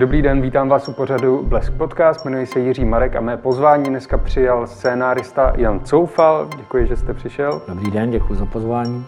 Dobrý 0.00 0.22
den, 0.22 0.42
vítám 0.42 0.68
vás 0.68 0.88
u 0.88 0.92
pořadu 0.92 1.42
Blesk 1.42 1.72
Podcast, 1.72 2.24
jmenuji 2.24 2.46
se 2.46 2.60
Jiří 2.60 2.84
Marek 2.84 3.16
a 3.16 3.20
mé 3.20 3.36
pozvání 3.36 3.84
dneska 3.84 4.18
přijal 4.18 4.66
scénárista 4.66 5.52
Jan 5.56 5.80
Coufal. 5.80 6.48
Děkuji, 6.56 6.86
že 6.86 6.96
jste 6.96 7.14
přišel. 7.14 7.62
Dobrý 7.68 7.90
den, 7.90 8.10
děkuji 8.10 8.34
za 8.34 8.46
pozvání. 8.46 9.06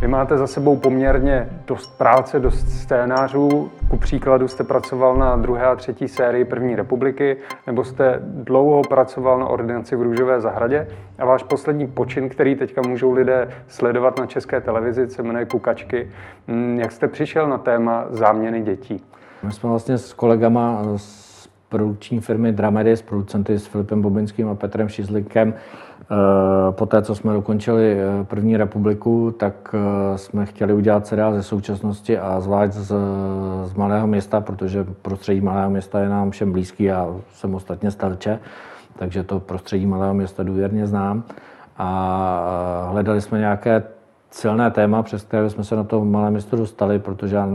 Vy 0.00 0.08
máte 0.08 0.38
za 0.38 0.46
sebou 0.46 0.76
poměrně 0.76 1.48
dost 1.66 1.98
práce, 1.98 2.40
dost 2.40 2.68
scénářů. 2.68 3.70
Ku 3.88 3.96
příkladu 3.96 4.48
jste 4.48 4.64
pracoval 4.64 5.16
na 5.16 5.36
druhé 5.36 5.66
a 5.66 5.76
třetí 5.76 6.08
sérii 6.08 6.44
První 6.44 6.76
republiky, 6.76 7.36
nebo 7.66 7.84
jste 7.84 8.18
dlouho 8.22 8.82
pracoval 8.82 9.38
na 9.38 9.46
ordinaci 9.46 9.96
v 9.96 10.02
Růžové 10.02 10.40
zahradě. 10.40 10.88
A 11.18 11.24
váš 11.24 11.42
poslední 11.42 11.86
počin, 11.86 12.28
který 12.28 12.54
teďka 12.54 12.82
můžou 12.88 13.12
lidé 13.12 13.48
sledovat 13.68 14.18
na 14.18 14.26
české 14.26 14.60
televizi, 14.60 15.08
se 15.08 15.22
jmenuje 15.22 15.44
Kukačky. 15.44 16.10
Hmm, 16.48 16.78
jak 16.80 16.92
jste 16.92 17.08
přišel 17.08 17.48
na 17.48 17.58
téma 17.58 18.04
záměny 18.10 18.62
dětí? 18.62 19.04
My 19.42 19.52
jsme 19.52 19.68
vlastně 19.68 19.98
s 19.98 20.12
kolegama 20.12 20.82
z 20.96 21.48
produkční 21.68 22.20
firmy 22.20 22.52
Dramedy, 22.52 22.96
s 22.96 23.02
producenty 23.02 23.58
s 23.58 23.66
Filipem 23.66 24.02
Bobinským 24.02 24.48
a 24.48 24.54
Petrem 24.54 24.88
Šizlikem, 24.88 25.54
Eh, 26.12 26.72
po 26.72 26.86
té, 26.86 27.02
co 27.02 27.14
jsme 27.14 27.32
dokončili 27.32 28.00
eh, 28.00 28.24
první 28.24 28.56
republiku, 28.56 29.34
tak 29.38 29.74
eh, 29.74 30.18
jsme 30.18 30.46
chtěli 30.46 30.72
udělat 30.72 31.06
seriál 31.06 31.34
ze 31.34 31.42
současnosti 31.42 32.18
a 32.18 32.40
zvlášť 32.40 32.72
z, 32.72 32.94
z 33.64 33.74
malého 33.74 34.06
města, 34.06 34.40
protože 34.40 34.84
prostředí 35.02 35.40
malého 35.40 35.70
města 35.70 36.00
je 36.00 36.08
nám 36.08 36.30
všem 36.30 36.52
blízký 36.52 36.90
a 36.90 37.14
jsem 37.32 37.54
ostatně 37.54 37.90
stelče, 37.90 38.38
takže 38.98 39.22
to 39.22 39.40
prostředí 39.40 39.86
malého 39.86 40.14
města 40.14 40.42
důvěrně 40.42 40.86
znám. 40.86 41.24
A 41.78 42.88
hledali 42.90 43.20
jsme 43.20 43.38
nějaké 43.38 43.82
silné 44.32 44.70
téma, 44.70 45.02
přes 45.02 45.22
které 45.22 45.50
jsme 45.50 45.64
se 45.64 45.76
na 45.76 45.84
to 45.84 46.04
malé 46.04 46.30
město 46.30 46.56
dostali, 46.56 46.98
protože 46.98 47.36
já 47.36 47.48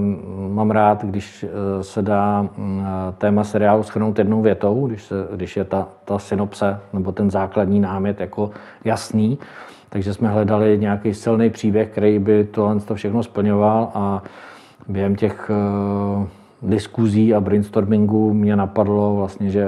mám 0.50 0.72
rád, 0.72 1.06
když 1.06 1.44
eh, 1.44 1.83
se 1.83 2.02
dá 2.02 2.42
mm, 2.58 2.86
téma 3.17 3.44
seriálu 3.44 3.83
schrnout 3.83 4.20
jednou 4.20 4.42
větou, 4.42 4.88
když, 4.88 5.03
se, 5.03 5.16
když 5.36 5.58
je 5.58 5.64
ta, 5.64 5.88
ta 6.05 6.20
synopse 6.20 6.80
nebo 6.94 7.11
ten 7.11 7.31
základní 7.31 7.80
námět 7.80 8.20
jako 8.20 8.52
jasný. 8.86 9.38
Takže 9.89 10.14
jsme 10.14 10.30
hledali 10.30 10.78
nějaký 10.78 11.14
silný 11.14 11.50
příběh, 11.50 11.89
který 11.89 12.20
by 12.20 12.44
tohle 12.44 12.80
to 12.80 12.95
všechno 12.95 13.23
splňoval 13.23 13.92
a 13.94 14.23
během 14.88 15.16
těch 15.16 15.52
uh, 15.52 16.28
diskuzí 16.70 17.33
a 17.33 17.39
brainstormingu 17.39 18.33
mě 18.33 18.55
napadlo 18.55 19.16
vlastně, 19.16 19.50
že 19.50 19.67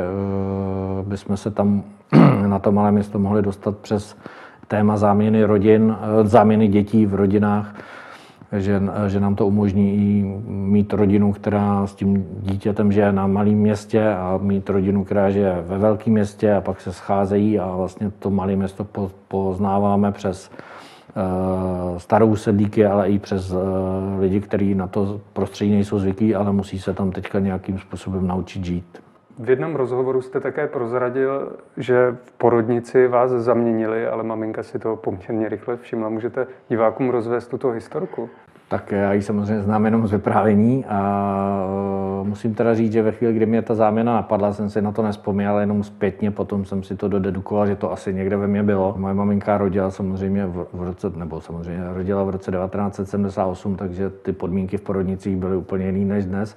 bychom 1.03 1.37
se 1.37 1.51
tam 1.51 1.83
na 2.47 2.59
to 2.59 2.71
malé 2.71 2.91
město 2.91 3.19
mohli 3.19 3.41
dostat 3.41 3.77
přes 3.77 4.15
téma 4.69 4.97
záměny 4.97 5.43
rodin, 5.43 5.95
eh, 6.01 6.27
záměny 6.27 6.67
dětí 6.67 7.05
v 7.05 7.13
rodinách, 7.13 7.75
že, 8.57 8.81
že 9.07 9.19
nám 9.19 9.35
to 9.35 9.47
umožní 9.47 10.23
mít 10.47 10.93
rodinu, 10.93 11.33
která 11.33 11.87
s 11.87 11.95
tím 11.95 12.25
dítětem 12.41 12.91
žije 12.91 13.11
na 13.11 13.27
malém 13.27 13.53
městě 13.53 14.09
a 14.09 14.39
mít 14.41 14.69
rodinu, 14.69 15.03
která 15.03 15.29
žije 15.29 15.63
ve 15.67 15.77
velkém 15.77 16.13
městě 16.13 16.53
a 16.53 16.61
pak 16.61 16.81
se 16.81 16.93
scházejí 16.93 17.59
a 17.59 17.75
vlastně 17.75 18.11
to 18.19 18.29
malé 18.29 18.55
město 18.55 18.87
poznáváme 19.27 20.11
přes 20.11 20.51
eh, 21.09 21.99
starou 21.99 22.35
sedlíky, 22.35 22.85
ale 22.85 23.09
i 23.09 23.19
přes 23.19 23.51
eh, 23.51 23.55
lidi, 24.19 24.41
kteří 24.41 24.75
na 24.75 24.87
to 24.87 25.21
prostředí 25.33 25.71
nejsou 25.71 25.99
zvyklí, 25.99 26.35
ale 26.35 26.51
musí 26.51 26.79
se 26.79 26.93
tam 26.93 27.11
teďka 27.11 27.39
nějakým 27.39 27.79
způsobem 27.79 28.27
naučit 28.27 28.65
žít. 28.65 29.08
V 29.39 29.49
jednom 29.49 29.75
rozhovoru 29.75 30.21
jste 30.21 30.39
také 30.39 30.67
prozradil, 30.67 31.51
že 31.77 32.15
v 32.23 32.31
porodnici 32.31 33.07
vás 33.07 33.31
zaměnili, 33.31 34.07
ale 34.07 34.23
maminka 34.23 34.63
si 34.63 34.79
to 34.79 34.95
poměrně 34.95 35.49
rychle 35.49 35.77
všimla. 35.77 36.09
Můžete 36.09 36.47
divákům 36.69 37.09
rozvést 37.09 37.47
tuto 37.47 37.69
historku? 37.69 38.29
Tak 38.69 38.91
já 38.91 39.13
ji 39.13 39.21
samozřejmě 39.21 39.61
znám 39.61 39.85
jenom 39.85 40.07
z 40.07 40.11
vyprávění 40.11 40.85
a 40.85 40.99
e, 42.21 42.27
musím 42.27 42.55
teda 42.55 42.75
říct, 42.75 42.91
že 42.91 43.01
ve 43.01 43.11
chvíli, 43.11 43.33
kdy 43.33 43.45
mě 43.45 43.61
ta 43.61 43.75
záměna 43.75 44.13
napadla, 44.13 44.53
jsem 44.53 44.69
si 44.69 44.81
na 44.81 44.91
to 44.91 45.01
nespomněl, 45.01 45.59
jenom 45.59 45.83
zpětně 45.83 46.31
potom 46.31 46.65
jsem 46.65 46.83
si 46.83 46.95
to 46.95 47.07
dodedukoval, 47.07 47.67
že 47.67 47.75
to 47.75 47.91
asi 47.91 48.13
někde 48.13 48.37
ve 48.37 48.47
mně 48.47 48.63
bylo. 48.63 48.95
Moje 48.97 49.13
maminka 49.13 49.57
rodila 49.57 49.91
samozřejmě 49.91 50.45
v, 50.45 50.67
v 50.73 50.83
roce, 50.83 51.11
nebo 51.15 51.41
samozřejmě 51.41 51.83
rodila 51.93 52.23
v 52.23 52.29
roce 52.29 52.51
1978, 52.51 53.75
takže 53.75 54.09
ty 54.09 54.31
podmínky 54.31 54.77
v 54.77 54.81
porodnicích 54.81 55.37
byly 55.37 55.55
úplně 55.55 55.85
jiný 55.85 56.05
než 56.05 56.25
dnes. 56.25 56.55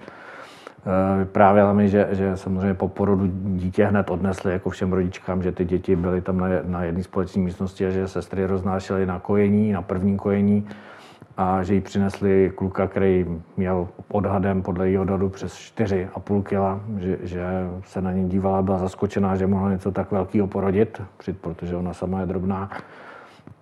Eh, 0.86 1.18
vyprávěla 1.18 1.72
mi, 1.72 1.88
že, 1.88 2.08
že 2.10 2.36
samozřejmě 2.36 2.74
po 2.74 2.88
porodu 2.88 3.26
dítě 3.44 3.84
hned 3.84 4.10
odnesli 4.10 4.52
jako 4.52 4.70
všem 4.70 4.92
rodičkám, 4.92 5.42
že 5.42 5.52
ty 5.52 5.64
děti 5.64 5.96
byly 5.96 6.20
tam 6.20 6.38
na, 6.38 6.48
na 6.64 6.84
jedné 6.84 7.02
společné 7.02 7.42
místnosti 7.42 7.86
a 7.86 7.90
že 7.90 8.08
sestry 8.08 8.46
roznášely 8.46 9.06
na 9.06 9.18
kojení, 9.18 9.72
na 9.72 9.82
první 9.82 10.16
kojení 10.16 10.68
a 11.36 11.62
že 11.62 11.74
jí 11.74 11.80
přinesli 11.80 12.52
kluka, 12.54 12.86
který 12.86 13.26
měl 13.56 13.88
odhadem 14.08 14.62
podle 14.62 14.86
jejího 14.86 15.02
odhadu 15.02 15.28
přes 15.28 15.54
4,5 15.54 16.42
kg, 16.42 16.82
že, 17.00 17.18
že 17.22 17.44
se 17.84 18.00
na 18.00 18.12
něj 18.12 18.24
dívala, 18.24 18.62
byla 18.62 18.78
zaskočená, 18.78 19.36
že 19.36 19.46
mohla 19.46 19.70
něco 19.70 19.92
tak 19.92 20.10
velkého 20.10 20.46
porodit, 20.46 21.02
protože 21.40 21.76
ona 21.76 21.94
sama 21.94 22.20
je 22.20 22.26
drobná 22.26 22.70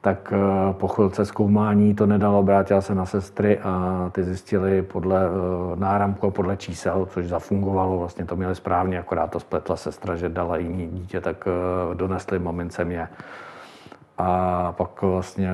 tak 0.00 0.32
eh, 0.32 0.72
po 0.72 0.88
chvilce 0.88 1.24
zkoumání 1.24 1.94
to 1.94 2.06
nedalo, 2.06 2.38
obrátila 2.38 2.80
se 2.80 2.94
na 2.94 3.06
sestry 3.06 3.58
a 3.58 4.08
ty 4.12 4.24
zjistili 4.24 4.82
podle 4.82 5.26
eh, 5.26 5.30
náramku 5.76 6.30
podle 6.30 6.56
čísel, 6.56 7.06
což 7.10 7.26
zafungovalo, 7.26 7.98
vlastně 7.98 8.24
to 8.24 8.36
měli 8.36 8.54
správně, 8.54 8.98
akorát 8.98 9.30
to 9.30 9.40
spletla 9.40 9.76
sestra, 9.76 10.16
že 10.16 10.28
dala 10.28 10.56
jiný 10.56 10.86
dítě, 10.86 11.20
tak 11.20 11.48
eh, 11.48 11.94
donesli 11.94 12.38
mamince 12.38 12.84
mě. 12.84 13.08
A 14.18 14.72
pak 14.76 15.02
vlastně 15.02 15.50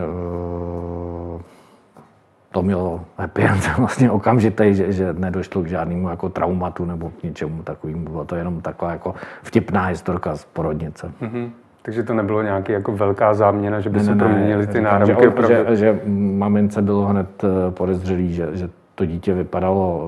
to 2.53 2.63
mělo 2.63 3.05
happy 3.19 3.43
end 3.43 3.71
vlastně 3.79 4.11
okamžitý, 4.11 4.75
že, 4.75 4.93
že 4.93 5.13
nedošlo 5.13 5.63
k 5.63 5.67
žádnému 5.67 6.09
jako 6.09 6.29
traumatu 6.29 6.85
nebo 6.85 7.11
k 7.11 7.23
ničemu 7.23 7.63
takovému. 7.63 8.05
Bylo 8.05 8.25
to 8.25 8.37
jenom 8.37 8.61
taková 8.61 8.91
jako 8.91 9.15
vtipná 9.43 9.85
historka 9.85 10.37
z 10.37 10.45
porodnice. 10.45 11.13
Mm-hmm. 11.23 11.51
Takže 11.87 12.03
to 12.03 12.15
nebylo 12.15 12.43
nějaký 12.43 12.73
jako 12.73 12.93
velká 12.93 13.35
záměna, 13.35 13.81
že 13.81 13.91
by 13.91 13.99
ne, 13.99 14.05
se 14.05 14.15
ne, 14.15 14.19
proměnily 14.19 14.67
ty 14.67 14.81
náramky? 14.81 15.23
Že, 15.23 15.29
opravdu... 15.29 15.55
že, 15.55 15.77
že 15.77 16.01
mamince 16.07 16.83
bylo 16.83 17.07
hned 17.07 17.45
eh, 17.45 17.71
podezřelý, 17.71 18.33
že, 18.33 18.49
že 18.53 18.69
to 18.95 19.07
dítě 19.07 19.35
vypadalo 19.35 19.99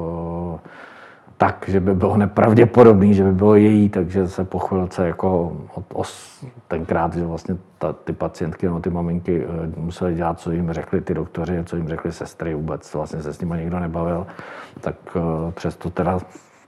uh, 0.53 0.59
tak, 1.37 1.65
že 1.69 1.81
by 1.81 1.95
bylo 1.95 2.17
nepravděpodobný, 2.17 3.15
že 3.15 3.25
by 3.25 3.33
bylo 3.33 3.55
její, 3.55 3.89
takže 3.89 4.29
se 4.29 4.45
po 4.45 4.59
chvilce 4.59 5.07
jako 5.07 5.57
od 5.75 5.85
os, 5.93 6.45
tenkrát, 6.69 7.15
že 7.15 7.27
vlastně 7.27 7.57
ta, 7.79 7.93
ty 7.93 8.13
pacientky, 8.13 8.67
no, 8.67 8.81
ty 8.81 8.91
maminky 8.91 9.47
uh, 9.47 9.85
museli 9.85 10.15
dělat, 10.15 10.41
co 10.41 10.51
jim 10.51 10.73
řekli 10.73 11.01
ty 11.01 11.15
doktoři, 11.15 11.63
co 11.65 11.77
jim 11.77 11.89
řekli 11.89 12.13
sestry, 12.13 12.55
vůbec 12.55 12.95
vlastně 12.95 13.23
se 13.23 13.33
s 13.33 13.41
nimi 13.41 13.57
nikdo 13.57 13.79
nebavil, 13.79 14.27
tak 14.81 14.95
přesto 15.55 15.91
teda 15.91 16.19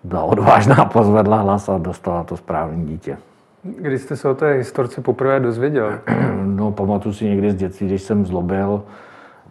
byla 0.04 0.22
odvážná, 0.22 0.84
pozvedla 0.84 1.36
hlas 1.36 1.68
a 1.68 1.78
dostala 1.78 2.24
to 2.24 2.36
správné 2.36 2.84
dítě. 2.84 3.18
Kdy 3.62 3.98
jste 3.98 4.16
se 4.16 4.28
o 4.28 4.34
té 4.34 4.52
historce 4.52 5.00
poprvé 5.00 5.40
dozvěděl? 5.40 6.00
No, 6.44 6.72
pamatuju 6.72 7.14
si 7.14 7.24
někdy 7.24 7.50
z 7.50 7.54
dětství, 7.54 7.86
když 7.86 8.02
jsem 8.02 8.26
zlobil, 8.26 8.82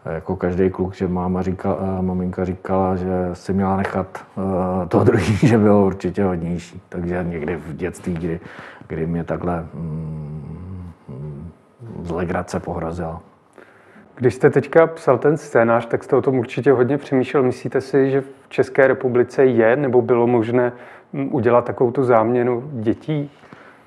jako 0.05 0.35
každý 0.35 0.69
kluk, 0.69 0.93
že 0.93 1.07
máma 1.07 1.41
říkala, 1.41 2.01
maminka 2.01 2.45
říkala, 2.45 2.95
že 2.95 3.29
si 3.33 3.53
měla 3.53 3.77
nechat 3.77 4.25
to 4.87 5.03
druhý, 5.03 5.47
že 5.47 5.57
bylo 5.57 5.85
určitě 5.85 6.23
hodnější. 6.23 6.81
Takže 6.89 7.25
někdy 7.27 7.55
v 7.55 7.75
dětství, 7.75 8.13
kdy, 8.13 8.39
kdy 8.87 9.07
mě 9.07 9.23
takhle 9.23 9.65
mm, 9.73 11.51
z 12.01 12.11
legrace 12.11 12.59
pohrozila. 12.59 13.21
Když 14.15 14.33
jste 14.33 14.49
teďka 14.49 14.87
psal 14.87 15.17
ten 15.17 15.37
scénář, 15.37 15.85
tak 15.85 16.03
jste 16.03 16.15
o 16.15 16.21
tom 16.21 16.39
určitě 16.39 16.71
hodně 16.71 16.97
přemýšlel. 16.97 17.43
Myslíte 17.43 17.81
si, 17.81 18.11
že 18.11 18.21
v 18.21 18.49
České 18.49 18.87
republice 18.87 19.45
je 19.45 19.75
nebo 19.75 20.01
bylo 20.01 20.27
možné 20.27 20.71
mm, 21.13 21.29
udělat 21.35 21.65
takovou 21.65 21.91
tu 21.91 22.03
záměnu 22.03 22.69
dětí? 22.73 23.31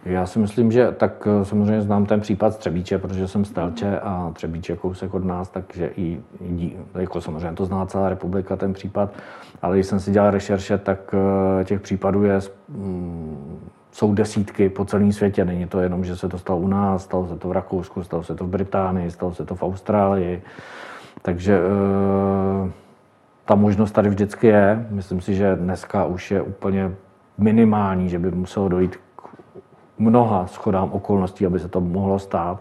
Já 0.05 0.27
si 0.27 0.39
myslím, 0.39 0.73
že 0.73 0.93
tak 0.93 1.29
eh, 1.31 1.45
samozřejmě 1.45 1.83
znám 1.83 2.07
ten 2.07 2.21
případ 2.21 2.59
Třebíče, 2.59 2.99
protože 2.99 3.29
jsem 3.29 3.45
z 3.45 3.51
Telče 3.51 4.01
a 4.01 4.31
Třebíče 4.35 4.77
kousek 4.77 5.15
od 5.15 5.25
nás, 5.25 5.49
takže 5.49 5.91
i, 5.97 6.21
i 6.41 6.77
jako 6.95 7.21
samozřejmě 7.21 7.53
to 7.53 7.65
zná 7.65 7.87
celá 7.87 8.09
republika 8.09 8.57
ten 8.57 8.73
případ, 8.73 9.13
ale 9.63 9.77
když 9.77 9.87
jsem 9.87 10.01
si 10.01 10.11
dělal 10.11 10.31
rešerše, 10.31 10.79
tak 10.79 11.15
eh, 11.61 11.65
těch 11.65 11.81
případů 11.81 12.25
je, 12.25 12.41
mm, 12.69 13.59
jsou 13.93 14.15
desítky 14.15 14.69
po 14.69 14.85
celém 14.85 15.13
světě. 15.13 15.45
Není 15.45 15.67
to 15.67 15.81
jenom, 15.81 16.05
že 16.05 16.17
se 16.17 16.29
to 16.29 16.39
stalo 16.39 16.59
u 16.59 16.69
nás, 16.69 17.05
stalo 17.05 17.29
se 17.29 17.37
to 17.37 17.49
v 17.49 17.53
Rakousku, 17.53 18.03
stalo 18.03 18.23
se 18.23 18.35
to 18.35 18.45
v 18.45 18.49
Británii, 18.49 19.11
stalo 19.11 19.35
se 19.35 19.45
to 19.45 19.55
v 19.55 19.63
Austrálii. 19.63 20.43
Takže 21.23 21.59
eh, 21.59 22.71
ta 23.45 23.55
možnost 23.55 23.93
tady 23.93 24.09
vždycky 24.09 24.47
je. 24.47 24.87
Myslím 24.91 25.21
si, 25.21 25.35
že 25.35 25.57
dneska 25.57 26.05
už 26.05 26.31
je 26.31 26.43
úplně 26.43 26.91
minimální, 27.39 28.09
že 28.09 28.19
by 28.19 28.31
muselo 28.31 28.69
dojít 28.69 28.99
mnoha 29.99 30.47
schodám 30.47 30.93
okolností, 30.93 31.47
aby 31.47 31.59
se 31.59 31.69
to 31.69 31.81
mohlo 31.81 32.19
stát, 32.19 32.61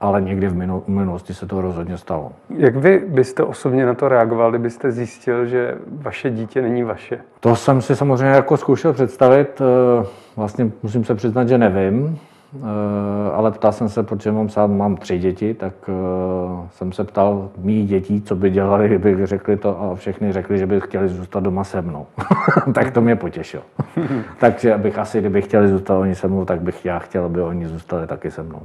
ale 0.00 0.22
někdy 0.22 0.48
v 0.48 0.82
minulosti 0.86 1.34
se 1.34 1.46
to 1.46 1.60
rozhodně 1.60 1.98
stalo. 1.98 2.32
Jak 2.50 2.76
vy 2.76 3.04
byste 3.08 3.42
osobně 3.42 3.86
na 3.86 3.94
to 3.94 4.08
reagoval, 4.08 4.50
kdybyste 4.50 4.92
zjistil, 4.92 5.46
že 5.46 5.74
vaše 5.86 6.30
dítě 6.30 6.62
není 6.62 6.82
vaše? 6.82 7.18
To 7.40 7.56
jsem 7.56 7.82
si 7.82 7.96
samozřejmě 7.96 8.34
jako 8.34 8.56
zkoušel 8.56 8.92
představit. 8.92 9.60
Eh, 9.60 10.06
vlastně 10.36 10.70
musím 10.82 11.04
se 11.04 11.14
přiznat, 11.14 11.48
že 11.48 11.58
nevím. 11.58 12.18
Ale 13.32 13.50
ptal 13.50 13.72
jsem 13.72 13.88
se, 13.88 14.02
protože 14.02 14.32
mám 14.32 14.48
sám 14.48 14.76
mám 14.76 14.96
tři 14.96 15.18
děti, 15.18 15.54
tak 15.54 15.74
jsem 16.70 16.92
se 16.92 17.04
ptal 17.04 17.48
mých 17.58 17.88
dětí, 17.88 18.22
co 18.22 18.36
by 18.36 18.50
dělali, 18.50 18.86
kdyby 18.88 19.26
řekli 19.26 19.56
to 19.56 19.82
a 19.82 19.94
všechny 19.94 20.32
řekli, 20.32 20.58
že 20.58 20.66
by 20.66 20.80
chtěli 20.80 21.08
zůstat 21.08 21.42
doma 21.42 21.64
se 21.64 21.82
mnou. 21.82 22.06
tak 22.74 22.90
to 22.90 23.00
mě 23.00 23.16
potěšilo. 23.16 23.62
Takže 24.40 24.78
bych 24.78 24.98
asi, 24.98 25.20
kdyby 25.20 25.42
chtěli 25.42 25.68
zůstat 25.68 25.98
oni 25.98 26.14
se 26.14 26.28
mnou, 26.28 26.44
tak 26.44 26.60
bych 26.60 26.84
já 26.84 26.98
chtěl, 26.98 27.24
aby 27.24 27.40
oni 27.40 27.66
zůstali 27.66 28.06
taky 28.06 28.30
se 28.30 28.42
mnou. 28.42 28.62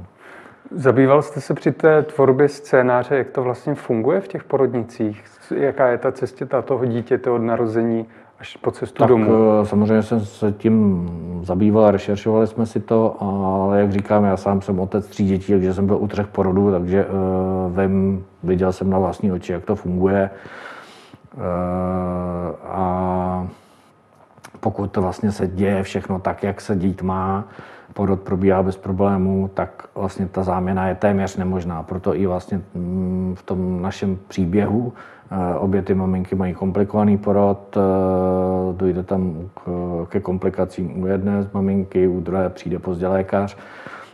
Zabýval 0.70 1.22
jste 1.22 1.40
se 1.40 1.54
při 1.54 1.72
té 1.72 2.02
tvorbě 2.02 2.48
scénáře, 2.48 3.16
jak 3.16 3.30
to 3.30 3.42
vlastně 3.42 3.74
funguje 3.74 4.20
v 4.20 4.28
těch 4.28 4.44
porodnicích? 4.44 5.24
Jaká 5.56 5.88
je 5.88 5.98
ta 5.98 6.12
cesta 6.12 6.62
toho 6.62 6.84
dítěte 6.84 7.30
od 7.30 7.38
narození 7.38 8.06
až 8.42 8.56
po 8.56 8.70
cestu 8.70 8.98
tak, 8.98 9.08
domů? 9.08 9.32
Eh, 9.62 9.66
samozřejmě 9.66 10.02
jsem 10.02 10.20
se 10.20 10.52
tím 10.52 11.08
zabýval, 11.42 11.90
rešeršovali 11.90 12.46
jsme 12.46 12.66
si 12.66 12.80
to, 12.80 13.16
ale 13.22 13.80
jak 13.80 13.92
říkám, 13.92 14.24
já 14.24 14.36
sám 14.36 14.60
jsem 14.60 14.80
otec 14.80 15.06
tří 15.06 15.26
dětí, 15.26 15.52
takže 15.52 15.74
jsem 15.74 15.86
byl 15.86 15.96
u 15.96 16.08
třech 16.08 16.26
porodů, 16.26 16.70
takže 16.70 17.06
uh, 17.06 17.80
vím, 17.80 18.24
viděl 18.42 18.72
jsem 18.72 18.90
na 18.90 18.98
vlastní 18.98 19.32
oči, 19.32 19.52
jak 19.52 19.64
to 19.64 19.76
funguje. 19.76 20.30
Uh, 21.34 21.42
a 22.64 23.46
pokud 24.60 24.90
to 24.90 25.02
vlastně 25.02 25.32
se 25.32 25.46
děje 25.46 25.82
všechno 25.82 26.18
tak, 26.18 26.42
jak 26.42 26.60
se 26.60 26.76
dít 26.76 27.02
má, 27.02 27.44
porod 27.94 28.20
probíhá 28.20 28.62
bez 28.62 28.76
problémů, 28.76 29.50
tak 29.54 29.88
vlastně 29.94 30.28
ta 30.28 30.42
záměna 30.42 30.88
je 30.88 30.94
téměř 30.94 31.36
nemožná. 31.36 31.82
Proto 31.82 32.16
i 32.16 32.26
vlastně 32.26 32.60
mm, 32.74 33.34
v 33.38 33.42
tom 33.42 33.82
našem 33.82 34.18
příběhu 34.28 34.92
eh, 35.30 35.58
obě 35.58 35.82
ty 35.82 35.94
maminky 35.94 36.34
mají 36.34 36.54
komplikovaný 36.54 37.18
porod, 37.18 37.76
eh, 37.76 37.80
dojde 38.76 39.02
tam 39.02 39.50
ke 40.08 40.20
komplikacím 40.20 41.02
u 41.02 41.06
jedné 41.06 41.42
z 41.42 41.52
maminky, 41.52 42.06
u 42.06 42.20
druhé 42.20 42.48
přijde 42.48 42.78
pozdě 42.78 43.08
lékař, 43.08 43.56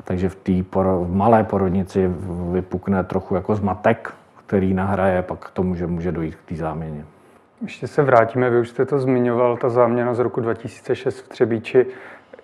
takže 0.05 0.29
v 0.29 0.35
té 0.35 0.81
v 0.83 1.15
malé 1.15 1.45
porodnici 1.45 2.11
vypukne 2.53 3.05
trochu 3.05 3.35
jako 3.35 3.57
zmatek, 3.57 4.15
který 4.47 4.75
nahraje 4.75 5.23
pak 5.23 5.39
k 5.39 5.51
tomu, 5.51 5.75
že 5.75 5.87
může 5.87 6.13
dojít 6.13 6.35
k 6.35 6.49
té 6.49 6.57
záměně. 6.57 7.05
Ještě 7.63 7.87
se 7.87 8.03
vrátíme, 8.03 8.51
vy 8.51 8.61
už 8.61 8.69
jste 8.69 8.87
to 8.87 8.99
zmiňoval, 8.99 9.57
ta 9.57 9.69
záměna 9.69 10.15
z 10.15 10.19
roku 10.19 10.41
2006 10.41 11.21
v 11.21 11.29
Třebíči. 11.29 11.87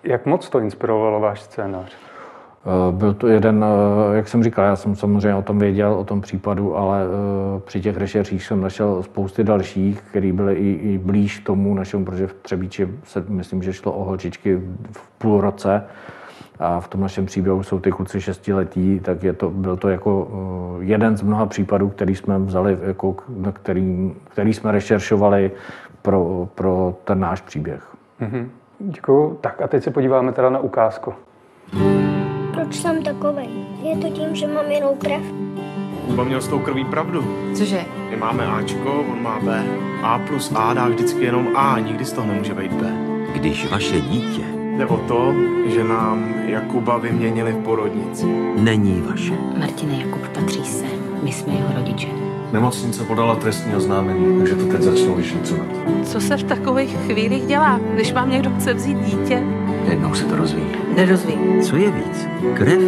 Jak 0.05 0.25
moc 0.25 0.49
to 0.49 0.59
inspirovalo 0.59 1.19
váš 1.19 1.41
scénář? 1.41 1.95
Eh, 2.65 2.91
byl 2.91 3.13
to 3.13 3.27
jeden, 3.27 3.65
eh, 3.65 4.15
jak 4.15 4.27
jsem 4.27 4.43
říkal, 4.43 4.65
já 4.65 4.75
jsem 4.75 4.95
samozřejmě 4.95 5.35
o 5.35 5.41
tom 5.41 5.59
věděl, 5.59 5.93
o 5.93 6.03
tom 6.03 6.21
případu, 6.21 6.77
ale 6.77 7.01
eh, 7.03 7.59
při 7.59 7.81
těch 7.81 7.97
rešerších 7.97 8.43
jsem 8.43 8.61
našel 8.61 9.03
spousty 9.03 9.43
dalších, 9.43 10.01
které 10.01 10.33
byly 10.33 10.53
i, 10.53 10.71
i 10.71 10.97
blíž 10.97 11.39
tomu 11.39 11.75
našemu, 11.75 12.05
protože 12.05 12.27
v 12.27 12.33
Třebíči 12.33 12.89
se 13.03 13.25
myslím, 13.27 13.63
že 13.63 13.73
šlo 13.73 13.91
o 13.91 14.03
holčičky 14.03 14.61
v 14.91 15.09
půl 15.17 15.41
roce 15.41 15.83
a 16.59 16.79
v 16.79 16.87
tom 16.87 17.01
našem 17.01 17.25
příběhu 17.25 17.63
jsou 17.63 17.79
ty 17.79 17.91
kluci 17.91 18.21
šestiletí, 18.21 18.99
tak 18.99 19.23
je 19.23 19.33
to, 19.33 19.49
byl 19.49 19.77
to 19.77 19.89
jako 19.89 20.27
jeden 20.79 21.17
z 21.17 21.21
mnoha 21.21 21.45
případů, 21.45 21.89
který 21.89 22.15
jsme 22.15 22.39
vzali, 22.39 22.77
jako, 22.81 23.15
který, 23.53 24.13
který 24.29 24.53
jsme 24.53 24.71
rešeršovali 24.71 25.51
pro, 26.01 26.49
pro 26.55 26.95
ten 27.03 27.19
náš 27.19 27.41
příběh. 27.41 27.95
Mm-hmm. 28.21 28.47
Děkuju. 28.79 29.37
Tak 29.41 29.61
a 29.61 29.67
teď 29.67 29.83
se 29.83 29.91
podíváme 29.91 30.31
teda 30.31 30.49
na 30.49 30.59
ukázku. 30.59 31.13
Proč 32.53 32.75
jsem 32.75 33.03
takovej? 33.03 33.49
Je 33.83 33.97
to 33.97 34.09
tím, 34.09 34.35
že 34.35 34.47
mám 34.47 34.71
jinou 34.71 34.95
krev? 34.95 35.21
Kuba 36.07 36.23
měl 36.23 36.41
s 36.41 36.47
tou 36.47 36.59
krví 36.59 36.85
pravdu. 36.85 37.23
Cože? 37.55 37.81
My 38.09 38.15
máme 38.17 38.45
Ačko, 38.47 39.05
on 39.11 39.21
má 39.21 39.39
B. 39.39 39.63
A 40.03 40.19
plus 40.19 40.51
A 40.55 40.73
dá 40.73 40.87
vždycky 40.87 41.25
jenom 41.25 41.47
A, 41.55 41.79
nikdy 41.79 42.05
z 42.05 42.13
toho 42.13 42.27
nemůže 42.27 42.53
být 42.53 42.73
B. 42.73 42.91
Když 43.33 43.71
vaše 43.71 44.01
dítě 44.01 44.41
Jde 44.77 44.85
o 44.85 44.97
to, 44.97 45.33
že 45.65 45.83
nám 45.83 46.33
Jakuba 46.45 46.97
vyměnili 46.97 47.51
v 47.51 47.63
porodnici. 47.63 48.25
není 48.55 49.01
vaše, 49.09 49.33
Martina 49.59 49.93
Jakub 49.93 50.27
patří 50.27 50.65
se. 50.65 50.85
My 51.23 51.31
jsme 51.31 51.53
jeho 51.53 51.73
rodiče. 51.75 52.07
Nemocnice 52.51 53.03
podala 53.03 53.35
trestní 53.35 53.75
oznámení, 53.75 54.37
takže 54.37 54.55
to 54.55 54.65
teď 54.65 54.81
začnou 54.81 55.15
vyšetřovat. 55.15 55.67
Co 56.03 56.21
se 56.21 56.37
v 56.37 56.43
takových 56.43 56.97
chvílích 56.97 57.45
dělá, 57.45 57.79
když 57.93 58.13
vám 58.13 58.29
někdo 58.29 58.49
chce 58.49 58.73
vzít 58.73 58.97
dítě? 58.97 59.43
jednou 59.89 60.13
se 60.13 60.25
to 60.25 60.35
rozvíjí. 60.35 60.67
Nedozví. 60.95 61.37
Co 61.61 61.75
je 61.75 61.91
víc, 61.91 62.27
krev 62.53 62.79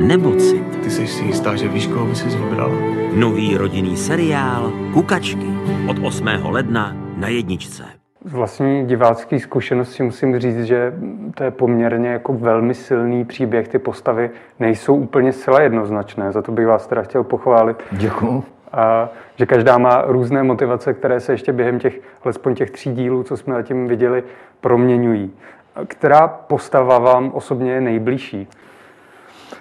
nebo 0.00 0.34
cit? 0.34 0.76
Ty 0.82 0.90
jsi 0.90 1.06
si 1.06 1.24
jistá, 1.24 1.56
že 1.56 1.68
víš, 1.68 1.86
koho 1.86 2.06
by 2.06 2.14
si 2.14 2.28
vybrala? 2.28 2.74
Nový 3.14 3.56
rodinný 3.56 3.96
seriál 3.96 4.72
Kukačky 4.92 5.46
od 5.88 5.96
8. 6.02 6.26
ledna 6.44 6.96
na 7.16 7.28
jedničce. 7.28 7.84
Z 8.24 8.32
vlastní 8.32 8.86
divácké 8.86 9.40
zkušenosti 9.40 10.02
musím 10.02 10.38
říct, 10.38 10.64
že 10.64 10.92
to 11.34 11.44
je 11.44 11.50
poměrně 11.50 12.08
jako 12.08 12.32
velmi 12.32 12.74
silný 12.74 13.24
příběh. 13.24 13.68
Ty 13.68 13.78
postavy 13.78 14.30
nejsou 14.60 14.94
úplně 14.94 15.32
zcela 15.32 15.60
jednoznačné, 15.60 16.32
za 16.32 16.42
to 16.42 16.52
bych 16.52 16.66
vás 16.66 16.86
teda 16.86 17.02
chtěl 17.02 17.24
pochválit. 17.24 17.76
Děkuju. 17.92 18.44
A 18.72 19.08
že 19.36 19.46
každá 19.46 19.78
má 19.78 20.02
různé 20.06 20.42
motivace, 20.42 20.94
které 20.94 21.20
se 21.20 21.32
ještě 21.32 21.52
během 21.52 21.78
těch, 21.78 22.00
alespoň 22.24 22.54
těch 22.54 22.70
tří 22.70 22.94
dílů, 22.94 23.22
co 23.22 23.36
jsme 23.36 23.54
zatím 23.54 23.88
viděli, 23.88 24.22
proměňují. 24.60 25.32
Která 25.88 26.28
postava 26.28 26.98
vám 26.98 27.30
osobně 27.34 27.72
je 27.72 27.80
nejbližší? 27.80 28.48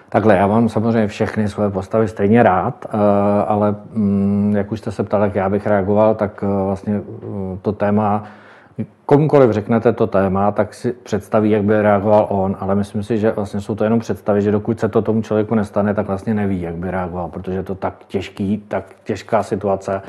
Takhle, 0.09 0.35
já 0.35 0.47
mám 0.47 0.69
samozřejmě 0.69 1.07
všechny 1.07 1.49
svoje 1.49 1.69
postavy 1.69 2.07
stejně 2.07 2.43
rád, 2.43 2.85
eh, 2.85 2.97
ale 3.47 3.75
mm, 3.93 4.53
jak 4.57 4.71
už 4.71 4.79
jste 4.79 4.91
se 4.91 5.03
ptal, 5.03 5.23
jak 5.23 5.35
já 5.35 5.49
bych 5.49 5.67
reagoval, 5.67 6.15
tak 6.15 6.43
eh, 6.43 6.65
vlastně 6.65 6.93
eh, 6.95 7.57
to 7.61 7.71
téma, 7.71 8.23
komukoliv 9.05 9.51
řeknete 9.51 9.93
to 9.93 10.07
téma, 10.07 10.51
tak 10.51 10.73
si 10.73 10.91
představí, 10.91 11.51
jak 11.51 11.63
by 11.63 11.81
reagoval 11.81 12.27
on, 12.29 12.57
ale 12.59 12.75
myslím 12.75 13.03
si, 13.03 13.17
že 13.17 13.31
vlastně 13.31 13.61
jsou 13.61 13.75
to 13.75 13.83
jenom 13.83 13.99
představy, 13.99 14.41
že 14.41 14.51
dokud 14.51 14.79
se 14.79 14.89
to 14.89 15.01
tomu 15.01 15.21
člověku 15.21 15.55
nestane, 15.55 15.93
tak 15.93 16.07
vlastně 16.07 16.33
neví, 16.33 16.61
jak 16.61 16.75
by 16.75 16.91
reagoval, 16.91 17.29
protože 17.29 17.57
je 17.57 17.63
to 17.63 17.75
tak 17.75 17.93
těžký, 18.07 18.63
tak 18.67 18.85
těžká 19.03 19.43
situace. 19.43 20.01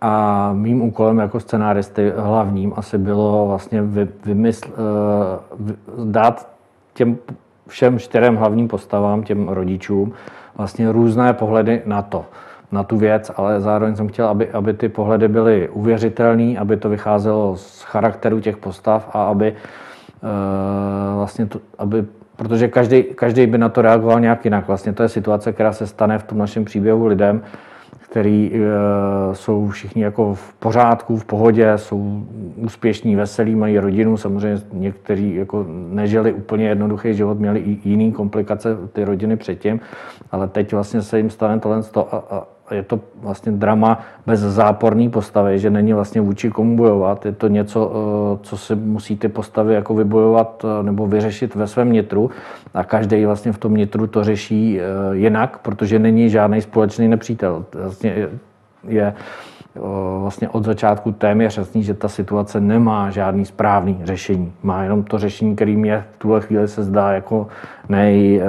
A 0.00 0.50
mým 0.52 0.82
úkolem 0.82 1.18
jako 1.18 1.40
scenáristy 1.40 2.12
hlavním 2.16 2.72
asi 2.76 2.98
bylo 2.98 3.46
vlastně 3.46 3.82
vy, 3.82 4.08
vymysl, 4.24 4.68
dát 6.04 6.48
těm 6.94 7.18
všem 7.68 7.98
čtyřem 7.98 8.36
hlavním 8.36 8.68
postavám, 8.68 9.22
těm 9.22 9.48
rodičům, 9.48 10.12
vlastně 10.56 10.92
různé 10.92 11.32
pohledy 11.32 11.82
na 11.86 12.02
to, 12.02 12.24
na 12.72 12.82
tu 12.82 12.96
věc, 12.96 13.30
ale 13.36 13.60
zároveň 13.60 13.96
jsem 13.96 14.08
chtěl, 14.08 14.28
aby, 14.28 14.50
aby 14.50 14.72
ty 14.72 14.88
pohledy 14.88 15.28
byly 15.28 15.68
uvěřitelné, 15.68 16.58
aby 16.58 16.76
to 16.76 16.88
vycházelo 16.88 17.56
z 17.56 17.82
charakteru 17.82 18.40
těch 18.40 18.56
postav 18.56 19.10
a 19.12 19.24
aby 19.24 19.52
uh, 19.52 20.28
vlastně 21.16 21.46
to, 21.46 21.60
aby 21.78 22.04
protože 22.36 22.68
každý, 22.68 23.02
každý 23.02 23.46
by 23.46 23.58
na 23.58 23.68
to 23.68 23.82
reagoval 23.82 24.20
nějak 24.20 24.44
jinak. 24.44 24.66
Vlastně 24.66 24.92
to 24.92 25.02
je 25.02 25.08
situace, 25.08 25.52
která 25.52 25.72
se 25.72 25.86
stane 25.86 26.18
v 26.18 26.22
tom 26.22 26.38
našem 26.38 26.64
příběhu 26.64 27.06
lidem, 27.06 27.42
který 28.00 28.50
e, 28.54 28.58
jsou 29.34 29.68
všichni 29.68 30.02
jako 30.02 30.34
v 30.34 30.54
pořádku, 30.54 31.16
v 31.16 31.24
pohodě, 31.24 31.72
jsou 31.76 32.22
úspěšní, 32.56 33.16
veselí, 33.16 33.54
mají 33.54 33.78
rodinu. 33.78 34.16
Samozřejmě 34.16 34.62
někteří 34.72 35.34
jako 35.34 35.66
nežili 35.68 36.32
úplně 36.32 36.68
jednoduchý 36.68 37.14
život, 37.14 37.38
měli 37.38 37.60
i 37.60 37.78
jiný 37.84 38.12
komplikace 38.12 38.76
ty 38.92 39.04
rodiny 39.04 39.36
předtím, 39.36 39.80
ale 40.32 40.48
teď 40.48 40.72
vlastně 40.72 41.02
se 41.02 41.16
jim 41.16 41.30
stane 41.30 41.60
tohle 41.60 41.82
a, 41.96 42.16
a 42.30 42.44
je 42.70 42.82
to 42.82 43.00
vlastně 43.20 43.52
drama 43.52 44.00
bez 44.26 44.40
záporné 44.40 45.08
postavy, 45.08 45.58
že 45.58 45.70
není 45.70 45.92
vlastně 45.92 46.20
vůči 46.20 46.50
komu 46.50 46.76
bojovat. 46.76 47.26
Je 47.26 47.32
to 47.32 47.48
něco, 47.48 47.92
eh, 47.92 48.38
co 48.42 48.56
si 48.56 48.74
musí 48.74 49.16
ty 49.16 49.28
postavy 49.28 49.74
jako 49.74 49.94
vybojovat 49.94 50.64
eh, 50.64 50.82
nebo 50.82 51.06
vyřešit 51.06 51.54
ve 51.54 51.66
svém 51.66 51.92
nitru 51.92 52.30
a 52.74 52.84
každý 52.84 53.24
vlastně 53.24 53.52
v 53.52 53.58
tom 53.58 53.76
nitru 53.76 54.06
to 54.06 54.24
řeší 54.24 54.80
eh, 54.80 54.82
jinak, 55.16 55.58
protože 55.58 55.98
není 55.98 56.30
žádný 56.30 56.60
společný 56.60 57.08
nepřítel. 57.08 57.64
Vlastně 57.74 58.10
je, 58.10 58.28
je 58.88 59.14
vlastně 60.20 60.48
od 60.48 60.64
začátku 60.64 61.12
téměř 61.12 61.58
jasný, 61.58 61.82
že 61.82 61.94
ta 61.94 62.08
situace 62.08 62.60
nemá 62.60 63.10
žádný 63.10 63.44
správný 63.44 64.00
řešení. 64.04 64.52
Má 64.62 64.82
jenom 64.82 65.04
to 65.04 65.18
řešení, 65.18 65.56
kterým 65.56 65.84
je 65.84 66.04
v 66.14 66.18
tuhle 66.18 66.40
chvíli 66.40 66.68
se 66.68 66.84
zdá 66.84 67.12
jako 67.12 67.46
nej, 67.88 68.42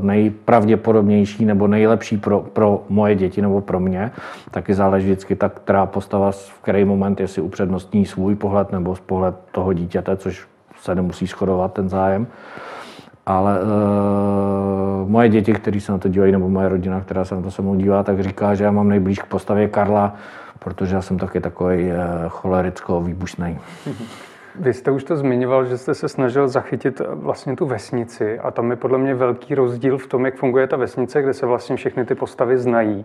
nejpravděpodobnější 0.00 1.44
nebo 1.44 1.66
nejlepší 1.66 2.16
pro, 2.16 2.40
pro 2.40 2.82
moje 2.88 3.14
děti 3.14 3.42
nebo 3.42 3.60
pro 3.60 3.80
mě. 3.80 4.10
Taky 4.50 4.74
záleží 4.74 5.06
vždycky 5.06 5.36
ta, 5.36 5.48
která 5.48 5.86
postava 5.86 6.32
v 6.32 6.60
který 6.62 6.84
moment, 6.84 7.20
jestli 7.20 7.42
upřednostní 7.42 8.06
svůj 8.06 8.34
pohled 8.34 8.72
nebo 8.72 8.96
z 8.96 9.00
pohled 9.00 9.34
toho 9.52 9.72
dítěte, 9.72 10.16
což 10.16 10.46
se 10.80 10.94
nemusí 10.94 11.26
shodovat 11.26 11.72
ten 11.72 11.88
zájem. 11.88 12.26
Ale 13.26 13.58
uh, 13.60 13.66
moje 15.08 15.28
děti, 15.28 15.52
které 15.52 15.80
se 15.80 15.92
na 15.92 15.98
to 15.98 16.08
dívají, 16.08 16.32
nebo 16.32 16.48
moje 16.48 16.68
rodina, 16.68 17.00
která 17.00 17.24
se 17.24 17.34
na 17.34 17.42
to 17.42 17.50
se 17.50 17.62
mnou 17.62 17.74
dívá, 17.74 18.02
tak 18.02 18.20
říká, 18.20 18.54
že 18.54 18.64
já 18.64 18.70
mám 18.70 18.88
nejblíž 18.88 19.18
k 19.18 19.26
postavě 19.26 19.68
Karla, 19.68 20.14
protože 20.58 20.94
já 20.94 21.02
jsem 21.02 21.18
taky 21.18 21.40
takový 21.40 21.86
uh, 21.86 21.92
cholericko 22.28 23.00
výbušný. 23.00 23.58
Vy 24.60 24.74
jste 24.74 24.90
už 24.90 25.04
to 25.04 25.16
zmiňoval, 25.16 25.64
že 25.64 25.78
jste 25.78 25.94
se 25.94 26.08
snažil 26.08 26.48
zachytit 26.48 27.02
vlastně 27.08 27.56
tu 27.56 27.66
vesnici 27.66 28.38
a 28.38 28.50
tam 28.50 28.70
je 28.70 28.76
podle 28.76 28.98
mě 28.98 29.14
velký 29.14 29.54
rozdíl 29.54 29.98
v 29.98 30.06
tom, 30.06 30.24
jak 30.24 30.36
funguje 30.36 30.66
ta 30.66 30.76
vesnice, 30.76 31.22
kde 31.22 31.34
se 31.34 31.46
vlastně 31.46 31.76
všechny 31.76 32.04
ty 32.04 32.14
postavy 32.14 32.58
znají 32.58 33.04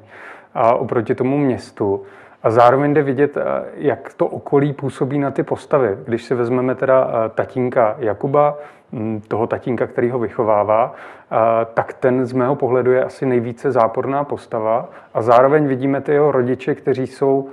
a 0.54 0.76
oproti 0.76 1.16
tomu 1.16 1.38
městu. 1.38 2.04
A 2.48 2.50
zároveň 2.50 2.94
jde 2.94 3.04
vidět, 3.04 3.38
eh, 3.38 3.42
jak 3.76 4.14
to 4.14 4.28
okolí 4.28 4.74
působí 4.74 5.20
na 5.20 5.32
ty 5.32 5.44
postavy. 5.44 5.98
Když 6.06 6.24
si 6.24 6.36
vezmeme 6.36 6.76
teda 6.76 7.08
eh, 7.08 7.30
tatínka 7.30 7.96
Jakuba, 8.00 8.58
hm, 8.92 9.22
toho 9.28 9.48
tatínka, 9.48 9.88
který 9.88 10.10
ho 10.10 10.20
vychovává, 10.20 10.94
tak 11.74 11.94
ten 11.94 12.26
z 12.26 12.34
mého 12.34 12.56
pohledu 12.56 12.92
je 12.92 13.04
asi 13.04 13.26
nejvíce 13.26 13.72
záporná 13.72 14.24
postava. 14.24 14.90
A 15.14 15.22
zároveň 15.22 15.68
vidíme 15.68 16.02
ty 16.02 16.12
jeho 16.12 16.32
rodiče, 16.32 16.76
kteří 16.76 17.08
jsou 17.08 17.50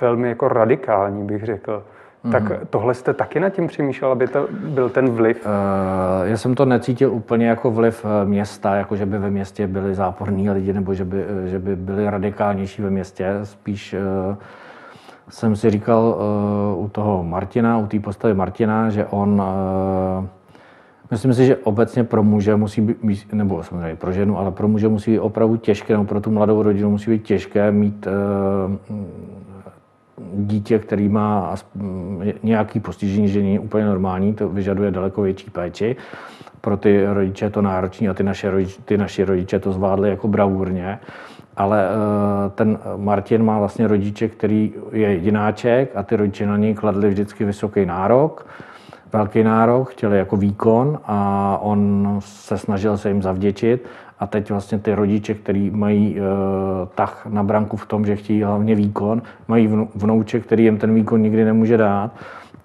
velmi 0.00 0.28
jako 0.28 0.48
radikální, 0.48 1.24
bych 1.26 1.44
řekl. 1.44 1.84
Mm-hmm. 2.24 2.32
Tak 2.32 2.52
tohle 2.70 2.94
jste 2.94 3.14
taky 3.14 3.40
nad 3.40 3.50
tím 3.50 3.66
přemýšlel, 3.66 4.12
aby 4.12 4.28
to 4.28 4.48
byl 4.50 4.88
ten 4.88 5.10
vliv? 5.10 5.46
Uh, 5.46 6.28
já 6.28 6.36
jsem 6.36 6.54
to 6.54 6.64
necítil 6.64 7.12
úplně 7.12 7.48
jako 7.48 7.70
vliv 7.70 8.04
eh, 8.04 8.26
města, 8.26 8.74
jako 8.74 8.96
že 8.96 9.06
by 9.06 9.18
ve 9.18 9.30
městě 9.30 9.66
byli 9.66 9.94
záporní 9.94 10.50
lidi, 10.50 10.72
nebo 10.72 10.94
že 10.94 11.04
by, 11.04 11.24
eh, 11.44 11.48
že 11.48 11.58
by 11.58 11.76
byli 11.76 12.10
radikálnější 12.10 12.82
ve 12.82 12.90
městě. 12.90 13.34
Spíš 13.42 13.94
uh, 14.30 14.36
jsem 15.28 15.56
si 15.56 15.70
říkal 15.70 16.16
uh, 16.76 16.84
u 16.84 16.88
toho 16.88 17.24
Martina, 17.24 17.78
u 17.78 17.86
té 17.86 18.00
postavy 18.00 18.34
Martina, 18.34 18.90
že 18.90 19.06
on 19.06 19.42
uh, 20.20 20.26
Myslím 21.10 21.34
si, 21.34 21.46
že 21.46 21.56
obecně 21.56 22.04
pro 22.04 22.22
muže 22.22 22.56
musí 22.56 22.80
být, 22.80 23.32
nebo 23.32 23.62
samozřejmě 23.62 23.96
pro 23.96 24.12
ženu, 24.12 24.38
ale 24.38 24.50
pro 24.50 24.68
muže 24.68 24.88
musí 24.88 25.10
být 25.10 25.18
opravdu 25.18 25.56
těžké, 25.56 25.92
nebo 25.92 26.04
pro 26.04 26.20
tu 26.20 26.30
mladou 26.30 26.62
rodinu 26.62 26.90
musí 26.90 27.10
být 27.10 27.22
těžké 27.22 27.72
mít 27.72 28.06
uh, 28.06 28.96
dítě, 30.32 30.78
který 30.78 31.08
má 31.08 31.54
nějaký 32.42 32.80
postižení, 32.80 33.28
že 33.28 33.42
není 33.42 33.58
úplně 33.58 33.84
normální, 33.84 34.34
to 34.34 34.48
vyžaduje 34.48 34.90
daleko 34.90 35.22
větší 35.22 35.50
péči. 35.50 35.96
Pro 36.60 36.76
ty 36.76 37.06
rodiče 37.06 37.44
je 37.44 37.50
to 37.50 37.62
náročné 37.62 38.08
a 38.08 38.14
ty 38.14 38.22
naše, 38.22 38.50
rodiče, 38.50 38.82
ty 38.84 38.98
naši 38.98 39.24
rodiče 39.24 39.58
to 39.58 39.72
zvládli 39.72 40.08
jako 40.10 40.28
bravurně. 40.28 40.98
Ale 41.56 41.88
eh, 41.88 42.50
ten 42.50 42.78
Martin 42.96 43.44
má 43.44 43.58
vlastně 43.58 43.88
rodiče, 43.88 44.28
který 44.28 44.72
je 44.92 45.08
jedináček 45.08 45.96
a 45.96 46.02
ty 46.02 46.16
rodiče 46.16 46.46
na 46.46 46.56
něj 46.56 46.74
kladli 46.74 47.08
vždycky 47.08 47.44
vysoký 47.44 47.86
nárok, 47.86 48.46
velký 49.12 49.42
nárok, 49.42 49.90
chtěli 49.90 50.18
jako 50.18 50.36
výkon 50.36 50.98
a 51.04 51.58
on 51.62 52.08
se 52.20 52.58
snažil 52.58 52.96
se 52.96 53.08
jim 53.08 53.22
zavděčit 53.22 53.86
a 54.20 54.26
teď 54.26 54.50
vlastně 54.50 54.78
ty 54.78 54.94
rodiče, 54.94 55.34
kteří 55.34 55.70
mají 55.70 56.18
e, 56.18 56.22
tah 56.94 57.26
na 57.30 57.42
branku 57.42 57.76
v 57.76 57.86
tom, 57.86 58.06
že 58.06 58.16
chtějí 58.16 58.42
hlavně 58.42 58.74
výkon, 58.74 59.22
mají 59.48 59.66
vnouče, 59.94 60.40
který 60.40 60.64
jim 60.64 60.78
ten 60.78 60.94
výkon 60.94 61.22
nikdy 61.22 61.44
nemůže 61.44 61.76
dát, 61.76 62.10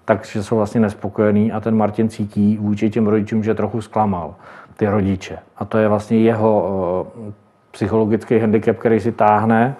takže 0.04 0.42
jsou 0.42 0.56
vlastně 0.56 0.80
nespokojení 0.80 1.52
a 1.52 1.60
ten 1.60 1.76
Martin 1.76 2.08
cítí 2.08 2.58
vůči 2.60 2.90
těm 2.90 3.06
rodičům, 3.06 3.44
že 3.44 3.54
trochu 3.54 3.80
zklamal 3.80 4.34
ty 4.76 4.86
rodiče. 4.86 5.38
A 5.56 5.64
to 5.64 5.78
je 5.78 5.88
vlastně 5.88 6.18
jeho 6.18 7.06
e, 7.28 7.32
psychologický 7.70 8.38
handicap, 8.38 8.76
který 8.76 9.00
si 9.00 9.12
táhne 9.12 9.76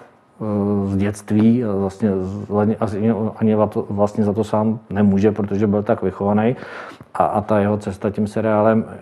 z 0.85 0.97
dětství, 0.97 1.63
vlastně 1.63 2.11
ani 3.35 3.55
vlastně 3.89 4.23
za 4.23 4.33
to 4.33 4.43
sám 4.43 4.79
nemůže, 4.89 5.31
protože 5.31 5.67
byl 5.67 5.83
tak 5.83 6.01
vychovaný. 6.01 6.55
A, 7.13 7.25
a 7.25 7.41
ta 7.41 7.59
jeho 7.59 7.77
cesta 7.77 8.09
tím 8.09 8.27
seriálem 8.27 8.85
e, 8.87 8.93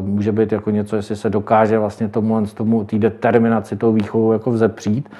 může 0.00 0.32
být 0.32 0.52
jako 0.52 0.70
něco, 0.70 0.96
jestli 0.96 1.16
se 1.16 1.30
dokáže 1.30 1.78
vlastně 1.78 2.08
tomu, 2.08 2.46
tomu 2.46 2.84
té 2.84 2.98
determinaci, 2.98 3.76
tou 3.76 3.92
výchovou 3.92 4.32
jako 4.32 4.50
vzepřít 4.50 5.10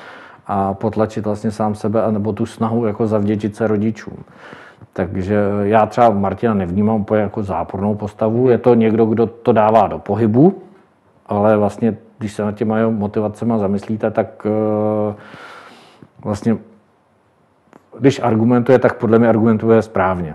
a 0.47 0.75
potlačit 0.75 1.25
vlastně 1.25 1.51
sám 1.51 1.75
sebe, 1.75 2.03
nebo 2.11 2.33
tu 2.33 2.47
snahu 2.47 2.87
jako 2.87 3.07
zavděčit 3.07 3.57
se 3.57 3.67
rodičům. 3.67 4.17
Takže 4.93 5.41
já 5.63 5.87
třeba 5.87 6.11
Martina 6.11 6.55
nevnímám 6.55 7.01
úplně 7.01 7.21
jako 7.21 7.43
zápornou 7.43 7.95
postavu. 7.95 8.49
Je 8.49 8.59
to 8.59 8.75
někdo, 8.75 9.07
kdo 9.07 9.27
to 9.27 9.53
dává 9.53 9.87
do 9.87 9.99
pohybu, 9.99 10.63
ale 11.27 11.57
vlastně, 11.57 11.97
když 12.25 12.33
se 12.33 12.45
nad 12.45 12.55
těma 12.55 12.79
jeho 12.79 12.91
motivacemi 12.91 13.53
zamyslíte, 13.57 14.11
tak 14.11 14.47
uh, 14.47 15.15
vlastně, 16.25 16.57
když 17.99 18.21
argumentuje, 18.23 18.79
tak 18.79 18.95
podle 18.99 19.19
mě 19.19 19.29
argumentuje 19.29 19.83
správně. 19.83 20.35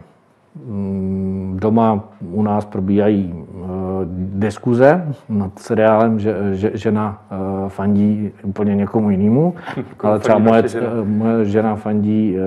Mm, 0.66 1.58
doma 1.62 2.04
u 2.32 2.42
nás 2.44 2.66
probíhají 2.66 3.34
uh, 3.34 3.68
diskuze 4.14 5.14
nad 5.30 5.60
seriálem, 5.60 6.20
že, 6.20 6.56
že 6.56 6.72
žena 6.74 7.22
uh, 7.32 7.70
fandí 7.70 8.32
úplně 8.44 8.76
někomu 8.76 9.10
jinému, 9.10 9.56
ale 10.00 10.20
třeba 10.20 10.38
moje, 10.38 10.64
moje 11.04 11.46
žena 11.46 11.76
fandí 11.76 12.38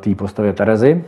té 0.00 0.14
postavě 0.14 0.52
Terezy 0.52 1.04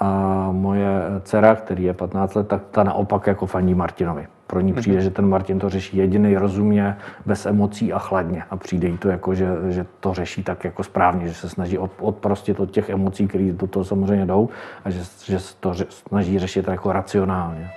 a 0.00 0.48
moje 0.52 1.02
dcera, 1.22 1.54
který 1.54 1.84
je 1.84 1.94
15 1.94 2.34
let, 2.34 2.48
tak 2.48 2.62
ta 2.70 2.82
naopak 2.82 3.26
jako 3.26 3.46
fandí 3.46 3.74
Martinovi. 3.74 4.26
Pro 4.52 4.60
ní 4.60 4.72
přijde, 4.72 5.00
že 5.00 5.10
ten 5.10 5.28
Martin 5.28 5.58
to 5.58 5.68
řeší 5.68 5.96
jediný 5.96 6.36
rozumně, 6.36 6.96
bez 7.26 7.46
emocí 7.46 7.92
a 7.92 7.98
chladně. 7.98 8.42
A 8.50 8.56
přijde 8.56 8.88
jí 8.88 8.98
to 8.98 9.08
jako, 9.08 9.34
že, 9.34 9.46
že 9.68 9.86
to 10.00 10.14
řeší 10.14 10.42
tak 10.42 10.64
jako 10.64 10.82
správně, 10.82 11.28
že 11.28 11.34
se 11.34 11.48
snaží 11.48 11.78
odprostit 11.78 12.60
od 12.60 12.70
těch 12.70 12.88
emocí, 12.88 13.28
které 13.28 13.52
do 13.52 13.66
toho 13.66 13.84
samozřejmě 13.84 14.26
jdou 14.26 14.48
a 14.84 14.90
že, 14.90 15.00
že 15.24 15.38
to 15.60 15.74
snaží 15.88 16.38
řešit 16.38 16.68
jako 16.68 16.92
racionálně. 16.92 17.70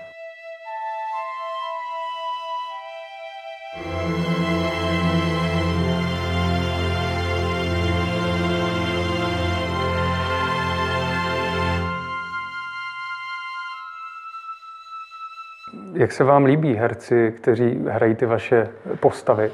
Jak 15.96 16.12
se 16.12 16.24
vám 16.24 16.46
líbí 16.46 16.76
herci, 16.76 17.34
kteří 17.38 17.80
hrají 17.88 18.16
ty 18.16 18.26
vaše 18.26 18.68
postavy? 19.00 19.52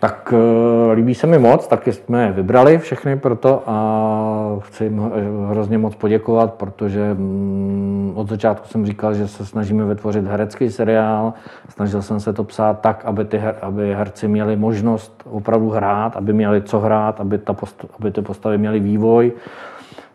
Tak 0.00 0.32
uh, 0.32 0.92
líbí 0.92 1.14
se 1.14 1.26
mi 1.26 1.38
moc, 1.38 1.66
taky 1.66 1.92
jsme 1.92 2.24
je 2.24 2.32
vybrali 2.32 2.78
všechny 2.78 3.16
proto 3.16 3.62
a 3.66 4.58
chci 4.60 4.84
jim 4.84 5.10
hrozně 5.48 5.78
moc 5.78 5.94
poděkovat, 5.94 6.54
protože 6.54 7.12
um, 7.18 8.12
od 8.14 8.28
začátku 8.28 8.68
jsem 8.68 8.86
říkal, 8.86 9.14
že 9.14 9.28
se 9.28 9.46
snažíme 9.46 9.84
vytvořit 9.84 10.26
herecký 10.26 10.70
seriál. 10.70 11.32
Snažil 11.68 12.02
jsem 12.02 12.20
se 12.20 12.32
to 12.32 12.44
psát 12.44 12.80
tak, 12.80 13.04
aby, 13.04 13.24
ty 13.24 13.38
her, 13.38 13.54
aby 13.62 13.94
herci 13.94 14.28
měli 14.28 14.56
možnost 14.56 15.22
opravdu 15.30 15.70
hrát, 15.70 16.16
aby 16.16 16.32
měli 16.32 16.62
co 16.62 16.80
hrát, 16.80 17.20
aby, 17.20 17.38
ta 17.38 17.52
post, 17.52 17.84
aby 18.00 18.10
ty 18.10 18.22
postavy 18.22 18.58
měly 18.58 18.80
vývoj. 18.80 19.32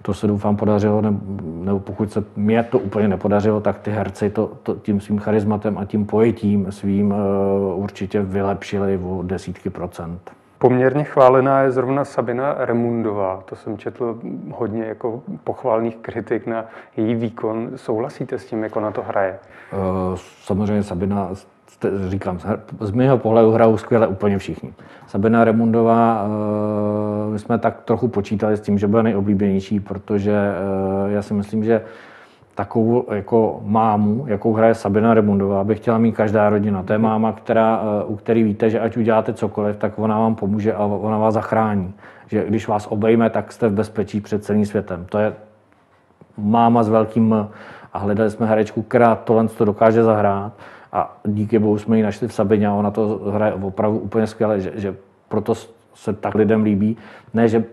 To 0.06 0.14
se 0.14 0.28
doufám 0.28 0.56
podařilo, 0.56 1.02
nebo 1.64 1.80
pokud 1.80 2.12
se 2.12 2.24
mě 2.36 2.64
to 2.64 2.80
úplně 2.80 3.08
nepodařilo, 3.08 3.62
tak 3.62 3.80
ty 3.80 3.92
herci 3.92 4.30
to, 4.30 4.52
to 4.64 4.76
tím 4.76 5.02
svým 5.02 5.20
charizmatem 5.20 5.78
a 5.78 5.86
tím 5.86 6.06
pojetím 6.06 6.72
svým 6.72 7.12
uh, 7.12 7.84
určitě 7.84 8.22
vylepšili 8.22 9.00
o 9.04 9.24
desítky 9.24 9.70
procent. 9.70 10.32
Poměrně 10.58 11.04
chválená 11.04 11.62
je 11.62 11.72
zrovna 11.72 12.06
Sabina 12.06 12.56
Remundová. 12.58 13.44
To 13.46 13.56
jsem 13.56 13.78
četl 13.78 14.20
hodně 14.52 14.84
jako 14.84 15.22
pochválných 15.44 15.96
kritik 15.96 16.48
na 16.48 16.66
její 16.98 17.16
výkon. 17.16 17.70
Souhlasíte 17.76 18.40
s 18.40 18.46
tím, 18.46 18.64
jako 18.64 18.80
na 18.80 18.92
to 18.92 19.02
hraje? 19.02 19.40
Uh, 19.74 20.18
samozřejmě 20.44 20.84
Sabina 20.84 21.30
říkám, 22.08 22.40
z 22.80 22.92
mého 22.92 23.18
pohledu 23.18 23.52
hrajou 23.52 23.78
skvěle 23.78 24.08
úplně 24.08 24.38
všichni. 24.38 24.74
Sabina 25.08 25.44
Remundová, 25.44 26.26
eh, 26.26 27.32
my 27.32 27.40
jsme 27.40 27.58
tak 27.58 27.82
trochu 27.82 28.08
počítali 28.08 28.58
s 28.58 28.62
tím, 28.62 28.78
že 28.78 28.88
bude 28.88 29.04
nejoblíbenější, 29.04 29.80
protože 29.80 30.32
eh, 30.32 31.12
já 31.12 31.22
si 31.22 31.34
myslím, 31.34 31.64
že 31.64 31.82
takovou 32.56 33.06
jako 33.14 33.62
mámu, 33.66 34.26
jakou 34.28 34.54
hraje 34.54 34.76
Sabina 34.76 35.14
Remundová, 35.14 35.64
by 35.64 35.76
chtěla 35.76 35.98
mít 35.98 36.12
každá 36.12 36.50
rodina. 36.50 36.84
To 36.84 36.94
je 36.94 37.00
máma, 37.00 37.32
která, 37.32 37.82
eh, 37.84 38.06
u 38.06 38.16
který 38.16 38.44
víte, 38.44 38.70
že 38.70 38.80
ať 38.80 38.98
uděláte 38.98 39.34
cokoliv, 39.34 39.78
tak 39.78 40.00
ona 40.00 40.20
vám 40.20 40.36
pomůže 40.36 40.74
a 40.74 40.86
ona 40.86 41.18
vás 41.18 41.34
zachrání. 41.34 41.94
Že 42.28 42.46
když 42.48 42.68
vás 42.68 42.88
obejme, 42.88 43.30
tak 43.30 43.52
jste 43.52 43.68
v 43.68 43.74
bezpečí 43.74 44.22
před 44.22 44.44
celým 44.44 44.66
světem. 44.66 45.06
To 45.10 45.18
je 45.18 45.34
máma 46.38 46.84
s 46.84 46.90
velkým 46.90 47.48
a 47.94 48.00
hledali 48.00 48.30
jsme 48.30 48.46
herečku, 48.46 48.82
která 48.82 49.16
tohle 49.16 49.48
to 49.48 49.66
dokáže 49.66 50.04
zahrát 50.04 50.54
a 50.94 51.18
díky 51.24 51.60
bohu 51.60 51.78
jsme 51.78 51.98
ji 51.98 52.04
našli 52.04 52.28
v 52.28 52.34
Sabině 52.34 52.68
a 52.68 52.74
ona 52.74 52.92
to 52.92 53.22
hraje 53.32 53.54
opravdu 53.54 54.00
úplně 54.00 54.28
skvěle, 54.28 54.60
že, 54.60 54.72
že 54.76 54.96
proto 55.30 55.56
se 55.94 56.14
tak 56.14 56.36
lidem 56.36 56.64
líbí. 56.64 56.98
Ne, 57.34 57.48
že, 57.48 57.64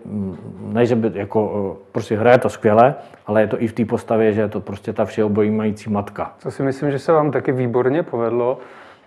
ne, 0.72 0.86
že 0.86 0.96
by 0.96 1.10
jako, 1.14 1.78
prostě 1.92 2.16
hraje 2.16 2.38
to 2.38 2.48
skvěle, 2.48 2.94
ale 3.26 3.40
je 3.40 3.46
to 3.46 3.62
i 3.62 3.66
v 3.66 3.72
té 3.72 3.84
postavě, 3.84 4.32
že 4.32 4.40
je 4.40 4.48
to 4.48 4.60
prostě 4.60 4.92
ta 4.92 5.04
všeobjímající 5.04 5.90
matka. 5.90 6.34
Co 6.38 6.50
si 6.50 6.62
myslím, 6.62 6.90
že 6.90 6.98
se 6.98 7.12
vám 7.12 7.30
taky 7.30 7.52
výborně 7.52 8.02
povedlo, 8.02 8.58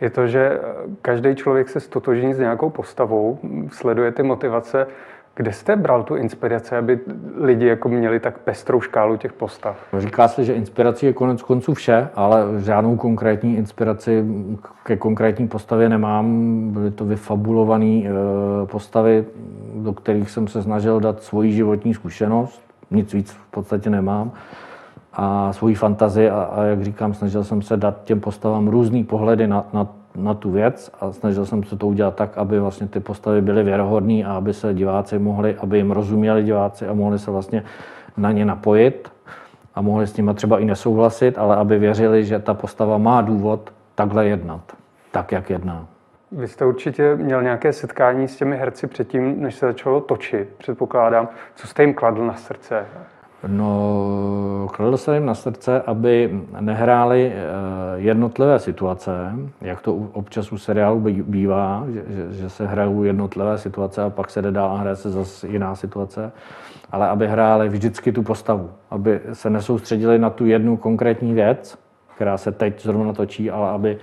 je 0.02 0.10
to, 0.10 0.28
že 0.28 0.60
každý 1.02 1.36
člověk 1.36 1.70
se 1.70 1.80
stotožní 1.80 2.34
s 2.34 2.40
nějakou 2.40 2.70
postavou, 2.70 3.40
sleduje 3.72 4.12
ty 4.12 4.24
motivace 4.24 4.88
kde 5.36 5.54
jste 5.54 5.76
bral 5.76 6.04
tu 6.04 6.16
inspiraci, 6.16 6.76
aby 6.76 7.00
lidi 7.42 7.68
jako 7.68 7.90
měli 7.90 8.20
tak 8.20 8.38
pestrou 8.38 8.82
škálu 8.82 9.18
těch 9.18 9.34
postav? 9.34 9.78
Říká 9.98 10.28
se, 10.28 10.44
že 10.44 10.54
inspirací 10.54 11.06
je 11.06 11.14
konec 11.14 11.42
konců 11.42 11.74
vše, 11.74 12.10
ale 12.16 12.46
žádnou 12.58 12.96
konkrétní 12.96 13.58
inspiraci 13.58 14.26
ke 14.84 14.98
konkrétní 14.98 15.48
postavě 15.48 15.90
nemám. 15.90 16.50
Byly 16.72 16.92
to 16.92 17.06
vyfabulované 17.06 18.04
eh, 18.06 18.12
postavy, 18.66 19.26
do 19.76 19.94
kterých 19.94 20.30
jsem 20.30 20.48
se 20.48 20.64
snažil 20.64 21.00
dát 21.00 21.24
svoji 21.24 21.52
životní 21.52 21.94
zkušenost. 21.94 22.62
Nic 22.92 23.14
víc 23.14 23.32
v 23.32 23.52
podstatě 23.52 23.90
nemám. 23.90 24.32
A 25.14 25.54
svoji 25.54 25.76
fantazii 25.76 26.30
a, 26.30 26.42
a 26.42 26.64
jak 26.64 26.84
říkám, 26.84 27.14
snažil 27.14 27.44
jsem 27.44 27.62
se 27.62 27.78
dát 27.78 28.04
těm 28.04 28.20
postavám 28.20 28.68
různý 28.68 29.04
pohledy 29.04 29.48
na, 29.48 29.66
na 29.74 29.88
na 30.16 30.34
tu 30.34 30.52
věc 30.52 30.92
a 31.02 31.12
snažil 31.12 31.46
jsem 31.46 31.64
se 31.64 31.78
to 31.78 31.88
udělat 31.88 32.16
tak, 32.16 32.38
aby 32.38 32.60
vlastně 32.60 32.88
ty 32.88 33.00
postavy 33.00 33.42
byly 33.42 33.64
věrohodné 33.64 34.24
a 34.24 34.34
aby 34.34 34.54
se 34.54 34.74
diváci 34.74 35.20
mohli, 35.20 35.56
aby 35.56 35.78
jim 35.78 35.92
rozuměli 35.92 36.44
diváci 36.44 36.88
a 36.88 36.94
mohli 36.94 37.20
se 37.20 37.32
vlastně 37.32 37.64
na 38.18 38.32
ně 38.32 38.46
napojit 38.46 39.12
a 39.76 39.82
mohli 39.82 40.08
s 40.08 40.18
nimi 40.18 40.34
třeba 40.34 40.60
i 40.60 40.66
nesouhlasit, 40.66 41.38
ale 41.38 41.56
aby 41.56 41.80
věřili, 41.80 42.26
že 42.26 42.40
ta 42.40 42.54
postava 42.54 42.98
má 42.98 43.22
důvod 43.22 43.72
takhle 43.96 44.28
jednat, 44.28 44.62
tak, 45.12 45.32
jak 45.32 45.50
jedná. 45.50 45.88
Vy 46.32 46.48
jste 46.48 46.66
určitě 46.66 47.16
měl 47.16 47.44
nějaké 47.44 47.74
setkání 47.74 48.28
s 48.28 48.36
těmi 48.36 48.58
herci 48.58 48.88
předtím, 48.88 49.42
než 49.42 49.56
se 49.56 49.66
začalo 49.66 50.02
točit, 50.02 50.50
předpokládám. 50.58 51.28
Co 51.56 51.68
jste 51.68 51.84
jim 51.84 51.94
kladl 51.94 52.26
na 52.26 52.34
srdce? 52.34 52.86
No, 53.48 54.68
kladl 54.74 54.98
se 54.98 55.14
jim 55.14 55.26
na 55.26 55.36
srdce, 55.36 55.82
aby 55.82 56.42
nehráli 56.60 57.32
eh, 57.34 57.42
jednotlivé 57.96 58.60
situace, 58.60 59.12
jak 59.62 59.82
to 59.82 59.96
občas 59.96 60.52
u 60.52 60.58
seriálu 60.58 61.00
bývá, 61.24 61.86
že, 61.94 62.04
že 62.32 62.50
se 62.50 62.68
hrajou 62.68 63.04
jednotlivé 63.04 63.58
situace 63.58 64.04
a 64.04 64.10
pak 64.10 64.30
se 64.30 64.42
jde 64.42 64.52
dál 64.52 64.72
a 64.72 64.78
hraje 64.78 64.96
se 64.96 65.12
zase 65.12 65.48
jiná 65.48 65.76
situace, 65.76 66.32
ale 66.92 67.10
aby 67.10 67.28
hráli 67.28 67.70
vždycky 67.70 68.12
tu 68.12 68.24
postavu, 68.24 68.72
aby 68.90 69.22
se 69.34 69.50
nesoustředili 69.50 70.20
na 70.20 70.30
tu 70.30 70.46
jednu 70.46 70.78
konkrétní 70.78 71.34
věc, 71.34 71.78
která 72.16 72.38
se 72.38 72.52
teď 72.52 72.82
zrovna 72.84 73.14
točí, 73.14 73.52
ale 73.52 73.70
aby 73.70 73.98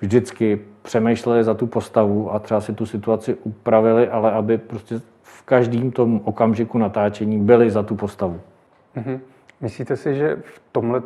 vždycky 0.00 0.60
přemýšleli 0.82 1.44
za 1.44 1.54
tu 1.54 1.66
postavu 1.66 2.34
a 2.34 2.38
třeba 2.38 2.60
si 2.60 2.72
tu 2.72 2.86
situaci 2.86 3.34
upravili, 3.34 4.08
ale 4.08 4.32
aby 4.32 4.58
prostě 4.58 5.00
v 5.22 5.42
každém 5.42 5.90
tom 5.90 6.20
okamžiku 6.24 6.78
natáčení 6.78 7.38
byli 7.38 7.70
za 7.70 7.82
tu 7.82 7.94
postavu. 7.94 8.40
Mm-hmm. 8.96 9.20
Myslíte 9.60 9.96
si, 9.96 10.14
že 10.14 10.36
v 10.36 10.60
tomhle 10.72 11.02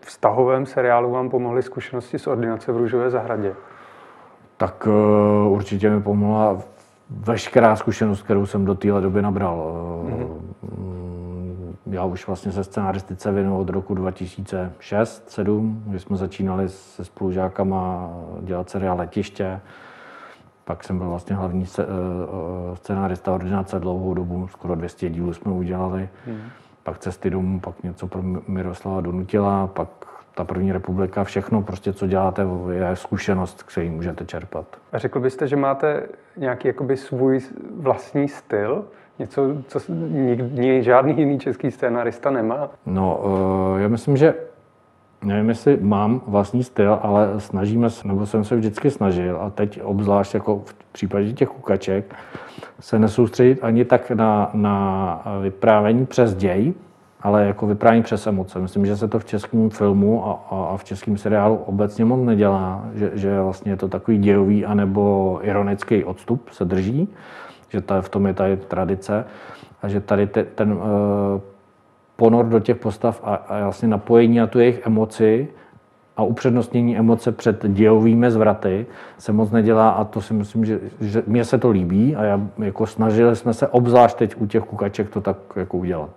vztahovém 0.00 0.66
seriálu 0.66 1.10
vám 1.10 1.30
pomohly 1.30 1.62
zkušenosti 1.62 2.18
z 2.18 2.26
ordinace 2.26 2.72
v 2.72 2.76
Růžové 2.76 3.10
zahradě? 3.10 3.54
Tak 4.56 4.86
uh, 4.86 5.52
určitě 5.52 5.90
mi 5.90 6.02
pomohla 6.02 6.58
veškerá 7.10 7.76
zkušenost, 7.76 8.22
kterou 8.22 8.46
jsem 8.46 8.64
do 8.64 8.74
téhle 8.74 9.00
doby 9.00 9.22
nabral. 9.22 9.72
Mm-hmm. 10.06 10.40
Já 11.90 12.04
už 12.04 12.26
vlastně 12.26 12.52
se 12.52 12.64
scenaristice 12.64 13.32
věnu 13.32 13.58
od 13.58 13.70
roku 13.70 13.94
2006-2007, 13.94 15.74
kdy 15.86 15.98
jsme 15.98 16.16
začínali 16.16 16.68
se 16.68 17.04
spolužákama 17.04 18.10
dělat 18.40 18.70
seriál 18.70 18.96
Letiště. 18.96 19.60
Pak 20.64 20.84
jsem 20.84 20.98
byl 20.98 21.08
vlastně 21.08 21.36
hlavní 21.36 21.66
eh, 21.78 21.84
scenárista 22.74 23.32
ordinace 23.32 23.80
dlouhou 23.80 24.14
dobu, 24.14 24.48
skoro 24.48 24.74
200 24.74 25.10
dílů 25.10 25.32
jsme 25.32 25.52
udělali. 25.52 26.08
Mm-hmm 26.28 26.65
pak 26.86 26.98
cesty 26.98 27.30
domů, 27.30 27.60
pak 27.60 27.82
něco 27.82 28.06
pro 28.06 28.22
Miroslava 28.48 29.00
donutila, 29.00 29.66
pak 29.66 29.88
ta 30.34 30.44
první 30.44 30.72
republika, 30.72 31.24
všechno 31.24 31.62
prostě, 31.62 31.92
co 31.92 32.06
děláte, 32.06 32.46
je 32.70 32.96
zkušenost, 32.96 33.62
který 33.62 33.90
můžete 33.90 34.24
čerpat. 34.24 34.66
A 34.92 34.98
řekl 34.98 35.20
byste, 35.20 35.48
že 35.48 35.56
máte 35.56 36.02
nějaký 36.36 36.68
jakoby 36.68 36.96
svůj 36.96 37.40
vlastní 37.76 38.28
styl? 38.28 38.84
Něco, 39.18 39.42
co 39.68 39.80
nikdy, 39.92 40.82
žádný 40.82 41.18
jiný 41.18 41.38
český 41.38 41.70
scénárista 41.70 42.30
nemá? 42.30 42.70
No, 42.86 43.20
uh, 43.24 43.80
já 43.80 43.88
myslím, 43.88 44.16
že 44.16 44.34
Nevím, 45.24 45.48
jestli 45.48 45.78
mám 45.80 46.20
vlastní 46.26 46.64
styl, 46.64 46.98
ale 47.02 47.30
snažíme 47.38 47.90
se, 47.90 48.08
nebo 48.08 48.26
jsem 48.26 48.44
se 48.44 48.56
vždycky 48.56 48.90
snažil 48.90 49.38
a 49.40 49.50
teď 49.50 49.80
obzvlášť 49.82 50.34
jako 50.34 50.62
v 50.64 50.74
případě 50.92 51.32
těch 51.32 51.48
kukaček, 51.48 52.14
se 52.80 52.98
nesoustředit 52.98 53.64
ani 53.64 53.84
tak 53.84 54.10
na, 54.10 54.50
na 54.54 55.24
vyprávění 55.42 56.06
přes 56.06 56.34
děj, 56.34 56.74
ale 57.22 57.46
jako 57.46 57.66
vyprávění 57.66 58.02
přes 58.02 58.26
emoce. 58.26 58.58
Myslím, 58.58 58.86
že 58.86 58.96
se 58.96 59.08
to 59.08 59.18
v 59.18 59.24
českém 59.24 59.70
filmu 59.70 60.26
a, 60.26 60.30
a, 60.50 60.64
a 60.64 60.76
v 60.76 60.84
českém 60.84 61.18
seriálu 61.18 61.56
obecně 61.56 62.04
moc 62.04 62.26
nedělá, 62.26 62.84
že, 62.94 63.10
že 63.14 63.40
vlastně 63.40 63.72
je 63.72 63.76
to 63.76 63.88
takový 63.88 64.18
dějový 64.18 64.66
anebo 64.66 65.38
ironický 65.42 66.04
odstup 66.04 66.50
se 66.50 66.64
drží, 66.64 67.08
že 67.68 67.80
ta, 67.80 68.00
v 68.00 68.08
tom 68.08 68.26
je 68.26 68.34
ta 68.34 68.44
tradice 68.68 69.24
a 69.82 69.88
že 69.88 70.00
tady 70.00 70.26
te, 70.26 70.44
ten 70.44 70.72
uh, 70.72 70.80
ponor 72.16 72.44
do 72.44 72.60
těch 72.60 72.76
postav 72.76 73.20
a, 73.24 73.34
a 73.34 73.62
vlastně 73.62 73.88
napojení 73.88 74.38
na 74.38 74.46
tu 74.46 74.58
jejich 74.58 74.86
emoci 74.86 75.48
a 76.16 76.22
upřednostnění 76.22 76.98
emoce 76.98 77.32
před 77.32 77.66
dějovými 77.68 78.30
zvraty 78.30 78.86
se 79.18 79.32
moc 79.32 79.50
nedělá 79.50 79.90
a 79.90 80.04
to 80.04 80.20
si 80.20 80.34
myslím, 80.34 80.64
že, 80.64 80.80
že 81.00 81.22
mně 81.26 81.44
se 81.44 81.58
to 81.58 81.70
líbí 81.70 82.16
a 82.16 82.24
já, 82.24 82.40
jako 82.58 82.86
snažili 82.86 83.36
jsme 83.36 83.54
se 83.54 83.68
obzvlášť 83.68 84.18
teď 84.18 84.34
u 84.36 84.46
těch 84.46 84.62
kukaček 84.62 85.10
to 85.10 85.20
tak 85.20 85.36
jako 85.56 85.78
udělat. 85.78 86.10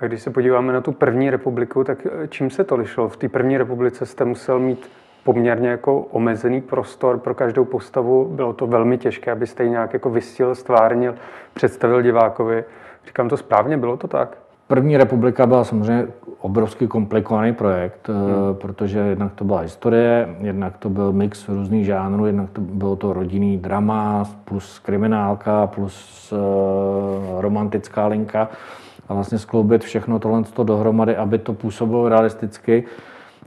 A 0.00 0.06
když 0.06 0.22
se 0.22 0.30
podíváme 0.30 0.72
na 0.72 0.80
tu 0.80 0.92
první 0.92 1.30
republiku, 1.30 1.84
tak 1.84 2.06
eh, 2.06 2.28
čím 2.28 2.50
se 2.50 2.64
to 2.64 2.76
lišilo? 2.76 3.08
V 3.08 3.16
té 3.16 3.28
první 3.28 3.58
republice 3.58 4.06
jste 4.06 4.24
musel 4.24 4.58
mít 4.58 4.90
poměrně 5.24 5.68
jako 5.68 6.00
omezený 6.00 6.60
prostor 6.60 7.18
pro 7.18 7.34
každou 7.34 7.64
postavu. 7.64 8.24
Bylo 8.24 8.52
to 8.52 8.66
velmi 8.66 8.98
těžké, 8.98 9.32
abyste 9.32 9.64
ji 9.64 9.70
nějak 9.70 9.92
jako 9.92 10.10
vystil, 10.10 10.54
stvárnil, 10.54 11.14
představil 11.54 12.02
divákovi. 12.02 12.64
Říkám 13.06 13.28
to 13.28 13.36
správně, 13.36 13.76
bylo 13.76 13.96
to 13.96 14.08
tak? 14.08 14.43
První 14.66 14.96
republika 14.96 15.46
byla 15.46 15.64
samozřejmě 15.64 16.06
obrovský 16.40 16.86
komplikovaný 16.86 17.52
projekt, 17.52 18.08
eh, 18.08 18.12
hmm. 18.12 18.54
protože 18.54 18.98
jednak 18.98 19.32
to 19.32 19.44
byla 19.44 19.60
historie, 19.60 20.36
jednak 20.40 20.76
to 20.76 20.88
byl 20.90 21.12
mix 21.12 21.48
různých 21.48 21.86
žánrů, 21.86 22.26
jednak 22.26 22.50
to 22.50 22.60
bylo 22.60 22.96
to 22.96 23.12
rodinný 23.12 23.58
drama 23.58 24.24
plus 24.44 24.78
kriminálka 24.78 25.66
plus 25.66 26.32
uh, 26.32 27.40
romantická 27.40 28.06
linka 28.06 28.48
a 29.08 29.14
vlastně 29.14 29.38
skloubit 29.38 29.84
všechno 29.84 30.18
tohle 30.18 30.42
dohromady, 30.62 31.16
aby 31.16 31.38
to 31.38 31.52
působilo 31.52 32.08
realisticky 32.08 32.84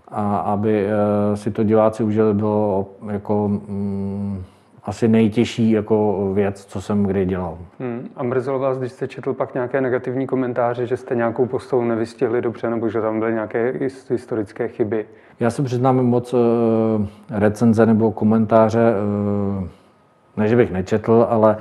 a 0.07 0.37
aby 0.37 0.85
uh, 0.85 1.35
si 1.35 1.51
to 1.51 1.63
diváci 1.63 2.03
užili, 2.03 2.33
bylo 2.33 2.87
jako 3.11 3.45
um, 3.45 4.43
asi 4.87 5.07
nejtěžší 5.07 5.71
jako 5.71 6.29
věc, 6.33 6.65
co 6.65 6.81
jsem 6.81 7.03
kdy 7.03 7.25
dělal. 7.25 7.57
Hmm. 7.79 8.09
A 8.15 8.23
mrzelo 8.23 8.59
vás, 8.59 8.77
když 8.77 8.91
jste 8.91 9.07
četl 9.07 9.33
pak 9.33 9.53
nějaké 9.53 9.81
negativní 9.81 10.27
komentáře, 10.27 10.85
že 10.85 10.97
jste 10.97 11.15
nějakou 11.15 11.45
postavu 11.45 11.83
nevystihli 11.83 12.41
dobře, 12.41 12.69
nebo 12.69 12.89
že 12.89 13.01
tam 13.01 13.19
byly 13.19 13.33
nějaké 13.33 13.73
historické 14.09 14.67
chyby? 14.67 15.05
Já 15.39 15.49
se 15.49 15.63
přiznám 15.63 16.05
moc 16.05 16.33
uh, 16.33 16.39
recenze 17.29 17.85
nebo 17.85 18.11
komentáře, 18.11 18.93
uh, 19.59 19.67
ne, 20.37 20.47
že 20.47 20.55
bych 20.55 20.71
nečetl, 20.71 21.27
ale 21.29 21.57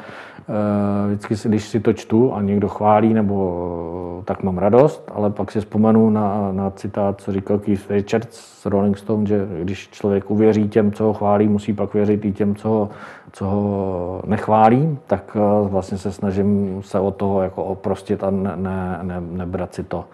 Eh, 0.48 1.06
vždycky, 1.06 1.48
když 1.48 1.68
si 1.68 1.80
to 1.80 1.92
čtu 1.92 2.34
a 2.34 2.42
někdo 2.42 2.68
chválí, 2.68 3.14
nebo 3.14 4.22
tak 4.24 4.42
mám 4.42 4.58
radost, 4.58 5.10
ale 5.14 5.30
pak 5.30 5.52
si 5.52 5.60
vzpomenu 5.60 6.10
na, 6.10 6.52
na 6.52 6.70
citát, 6.70 7.20
co 7.20 7.32
říkal 7.32 7.58
Keith 7.58 7.90
Richards 7.90 8.40
z 8.40 8.66
Rolling 8.66 8.98
Stone, 8.98 9.26
že 9.26 9.48
když 9.62 9.88
člověk 9.88 10.30
uvěří 10.30 10.68
těm, 10.68 10.92
co 10.92 11.04
ho 11.04 11.14
chválí, 11.14 11.48
musí 11.48 11.72
pak 11.72 11.94
věřit 11.94 12.24
i 12.24 12.32
těm, 12.32 12.54
co 12.54 12.68
ho, 12.68 12.88
co 13.32 13.44
ho 13.46 14.22
nechválí, 14.26 14.98
tak 15.06 15.36
eh, 15.36 15.68
vlastně 15.68 15.98
se 15.98 16.12
snažím 16.12 16.82
se 16.82 17.00
od 17.00 17.16
toho 17.16 17.42
jako 17.42 17.64
oprostit 17.64 18.24
a 18.24 18.30
ne, 18.30 18.52
ne, 18.56 18.98
ne, 19.02 19.20
nebrat 19.20 19.74
si 19.74 19.84
to 19.84 20.04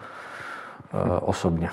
osobně. 1.20 1.68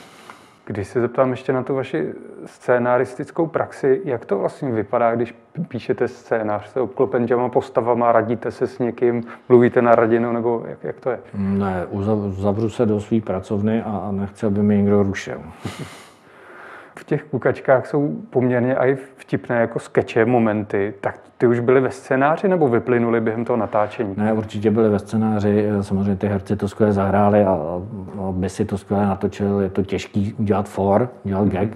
Když 0.70 0.88
se 0.88 1.02
zeptám 1.02 1.32
ještě 1.32 1.54
na 1.54 1.64
tu 1.64 1.76
vaši 1.76 2.14
scénaristickou 2.46 3.48
praxi, 3.48 4.02
jak 4.06 4.26
to 4.26 4.40
vlastně 4.40 4.72
vypadá, 4.72 5.16
když 5.16 5.36
píšete 5.68 6.08
scénář? 6.08 6.68
Jste 6.68 6.82
obklopen 6.82 7.28
těma 7.28 7.50
postavama, 7.50 8.12
radíte 8.12 8.52
se 8.52 8.68
s 8.68 8.80
někým, 8.80 9.24
mluvíte 9.50 9.82
na 9.82 9.96
radinu, 9.96 10.34
nebo 10.34 10.64
jak, 10.68 10.84
jak 10.84 11.00
to 11.00 11.10
je? 11.10 11.20
Ne, 11.34 11.86
uzavřu 12.30 12.70
se 12.70 12.86
do 12.86 13.00
své 13.00 13.22
pracovny 13.22 13.84
a 13.86 14.08
nechci, 14.12 14.46
aby 14.46 14.64
mi 14.64 14.78
někdo 14.78 15.04
rušil. 15.04 15.42
V 17.10 17.18
těch 17.18 17.24
kukačkách 17.24 17.88
jsou 17.88 18.16
poměrně 18.30 18.76
i 18.76 18.96
vtipné 18.96 19.62
jako 19.62 19.80
skeče, 19.80 20.26
momenty, 20.26 20.94
tak 21.02 21.20
ty 21.38 21.48
už 21.48 21.60
byly 21.60 21.82
ve 21.82 21.92
scénáři 21.92 22.48
nebo 22.48 22.68
vyplynuly 22.68 23.22
během 23.22 23.46
toho 23.46 23.58
natáčení? 23.58 24.14
Ne, 24.18 24.34
určitě 24.34 24.72
byly 24.72 24.90
ve 24.90 25.00
scénáři, 25.00 25.68
samozřejmě 25.82 26.16
ty 26.16 26.28
herci 26.28 26.56
to 26.56 26.68
skvěle 26.68 26.94
zahráli 26.94 27.44
a, 27.44 27.52
a 27.52 27.82
by 28.32 28.50
si 28.50 28.66
to 28.66 28.78
skvěle 28.78 29.06
natočil, 29.06 29.60
je 29.60 29.70
to 29.70 29.84
těžký 29.84 30.34
udělat 30.34 30.70
for, 30.70 31.10
udělat 31.24 31.48
mm-hmm. 31.48 31.52
gag, 31.52 31.70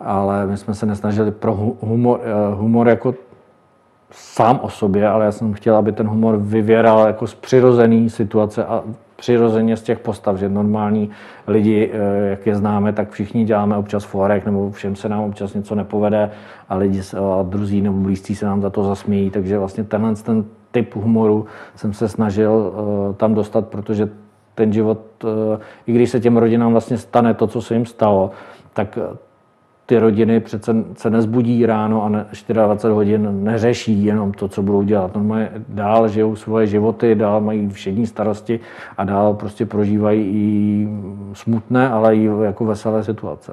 ale 0.00 0.46
my 0.46 0.56
jsme 0.56 0.74
se 0.74 0.86
nesnažili 0.86 1.30
pro 1.30 1.54
humor, 1.80 2.20
eh, 2.22 2.54
humor 2.54 2.88
jako 2.88 3.14
sám 4.10 4.60
o 4.62 4.68
sobě, 4.68 5.08
ale 5.08 5.24
já 5.24 5.32
jsem 5.32 5.52
chtěl, 5.52 5.76
aby 5.76 5.92
ten 5.92 6.08
humor 6.08 6.36
vyvěral 6.36 7.06
jako 7.06 7.26
z 7.26 7.34
přirozený 7.34 8.10
situace 8.10 8.64
a 8.64 8.82
přirozeně 9.22 9.76
z 9.76 9.82
těch 9.82 9.98
postav, 9.98 10.36
že 10.36 10.48
normální 10.48 11.10
lidi, 11.46 11.90
eh, 11.92 12.30
jak 12.30 12.46
je 12.46 12.56
známe, 12.56 12.92
tak 12.92 13.10
všichni 13.10 13.44
děláme 13.44 13.76
občas 13.76 14.04
forek, 14.04 14.44
nebo 14.46 14.70
všem 14.70 14.96
se 14.96 15.08
nám 15.08 15.24
občas 15.24 15.54
něco 15.54 15.74
nepovede 15.74 16.30
a 16.68 16.76
lidi 16.76 17.00
a 17.18 17.42
druzí 17.42 17.80
nebo 17.80 17.98
blízcí 17.98 18.34
se 18.34 18.46
nám 18.46 18.62
za 18.62 18.70
to 18.70 18.84
zasmějí, 18.84 19.30
takže 19.30 19.58
vlastně 19.58 19.84
tenhle 19.84 20.14
ten 20.14 20.44
typ 20.70 20.94
humoru 20.94 21.46
jsem 21.76 21.92
se 21.92 22.08
snažil 22.08 22.50
uh, 22.50 23.14
tam 23.14 23.34
dostat, 23.34 23.68
protože 23.68 24.08
ten 24.54 24.72
život, 24.72 25.00
uh, 25.24 25.30
i 25.86 25.92
když 25.92 26.10
se 26.10 26.20
těm 26.20 26.36
rodinám 26.36 26.72
vlastně 26.72 26.98
stane 26.98 27.34
to, 27.34 27.46
co 27.46 27.62
se 27.62 27.74
jim 27.74 27.86
stalo, 27.86 28.30
tak 28.72 28.98
ty 29.86 29.98
rodiny 29.98 30.40
přece 30.40 30.74
se 30.96 31.10
nezbudí 31.10 31.66
ráno 31.66 32.04
a 32.04 32.08
ne, 32.08 32.26
24 32.48 32.94
hodin 32.94 33.44
neřeší 33.44 34.04
jenom 34.04 34.32
to, 34.32 34.48
co 34.48 34.62
budou 34.62 34.82
dělat. 34.82 35.14
Normálně 35.14 35.50
dál 35.68 36.08
žijou 36.08 36.36
svoje 36.36 36.66
životy, 36.66 37.14
dál 37.14 37.40
mají 37.40 37.68
všední 37.68 38.06
starosti 38.06 38.60
a 38.96 39.04
dál 39.04 39.34
prostě 39.34 39.66
prožívají 39.66 40.26
i 40.26 40.88
smutné, 41.32 41.90
ale 41.90 42.16
i 42.16 42.24
jako 42.42 42.64
veselé 42.64 43.04
situace. 43.04 43.52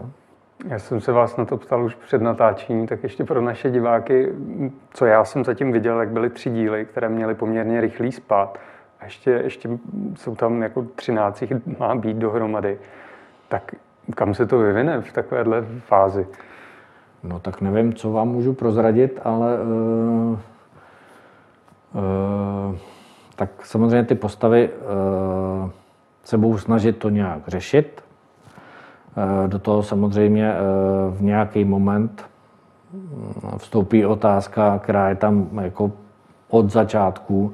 Já 0.68 0.80
jsem 0.80 1.02
se 1.02 1.12
vás 1.12 1.38
na 1.38 1.46
to 1.46 1.58
ptal 1.58 1.86
už 1.86 1.96
před 1.96 2.22
natáčením, 2.22 2.88
tak 2.88 3.04
ještě 3.04 3.24
pro 3.24 3.42
naše 3.42 3.72
diváky, 3.72 4.34
co 4.94 5.06
já 5.06 5.26
jsem 5.26 5.46
zatím 5.46 5.72
viděl, 5.72 6.00
jak 6.00 6.10
byly 6.10 6.30
tři 6.30 6.50
díly, 6.50 6.86
které 6.86 7.10
měly 7.10 7.36
poměrně 7.36 7.82
rychlý 7.82 8.12
spát. 8.12 8.58
A 9.00 9.06
ještě, 9.06 9.32
ještě 9.32 9.70
jsou 10.16 10.36
tam 10.36 10.62
jako 10.62 10.86
13 10.96 11.42
jich 11.42 11.54
má 11.80 11.96
být 11.96 12.18
dohromady. 12.18 12.78
Tak 13.48 13.76
kam 14.16 14.34
se 14.34 14.46
to 14.46 14.58
vyvine 14.58 15.02
v 15.02 15.14
takovéhle 15.14 15.66
fázi? 15.80 16.28
No 17.24 17.40
tak 17.40 17.62
nevím, 17.62 17.94
co 17.94 18.12
vám 18.12 18.28
můžu 18.28 18.54
prozradit, 18.54 19.20
ale 19.24 19.58
uh, 19.60 20.40
uh, 21.94 22.76
tak 23.36 23.50
samozřejmě 23.64 24.04
ty 24.04 24.16
postavy 24.16 24.70
uh, 24.70 25.70
se 26.24 26.38
budou 26.38 26.58
snažit 26.58 26.98
to 26.98 27.10
nějak 27.10 27.48
řešit. 27.48 28.04
Uh, 29.18 29.48
do 29.48 29.60
toho 29.60 29.84
samozřejmě 29.84 30.54
uh, 30.54 31.18
v 31.18 31.22
nějaký 31.22 31.66
moment 31.66 32.26
vstoupí 33.58 34.06
otázka, 34.06 34.80
která 34.84 35.10
je 35.10 35.16
tam 35.16 35.50
jako 35.62 35.92
od 36.50 36.70
začátku, 36.70 37.54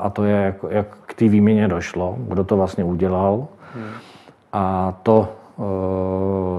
a 0.00 0.10
to 0.10 0.24
je, 0.24 0.36
jak, 0.36 0.54
jak 0.68 0.86
k 1.06 1.14
té 1.14 1.28
výměně 1.28 1.68
došlo, 1.68 2.16
kdo 2.18 2.44
to 2.44 2.56
vlastně 2.56 2.84
udělal. 2.84 3.46
Hmm. 3.74 3.84
A 4.52 4.94
to 5.02 5.28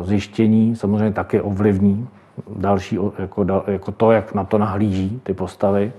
zjištění 0.03 0.75
samozřejmě 0.75 1.11
taky 1.11 1.41
ovlivní 1.41 2.07
další, 2.55 2.99
jako, 3.19 3.45
jako 3.67 3.91
to, 3.91 4.11
jak 4.11 4.33
na 4.33 4.43
to 4.43 4.57
nahlíží 4.57 5.19
ty 5.23 5.33
postavy. 5.33 5.91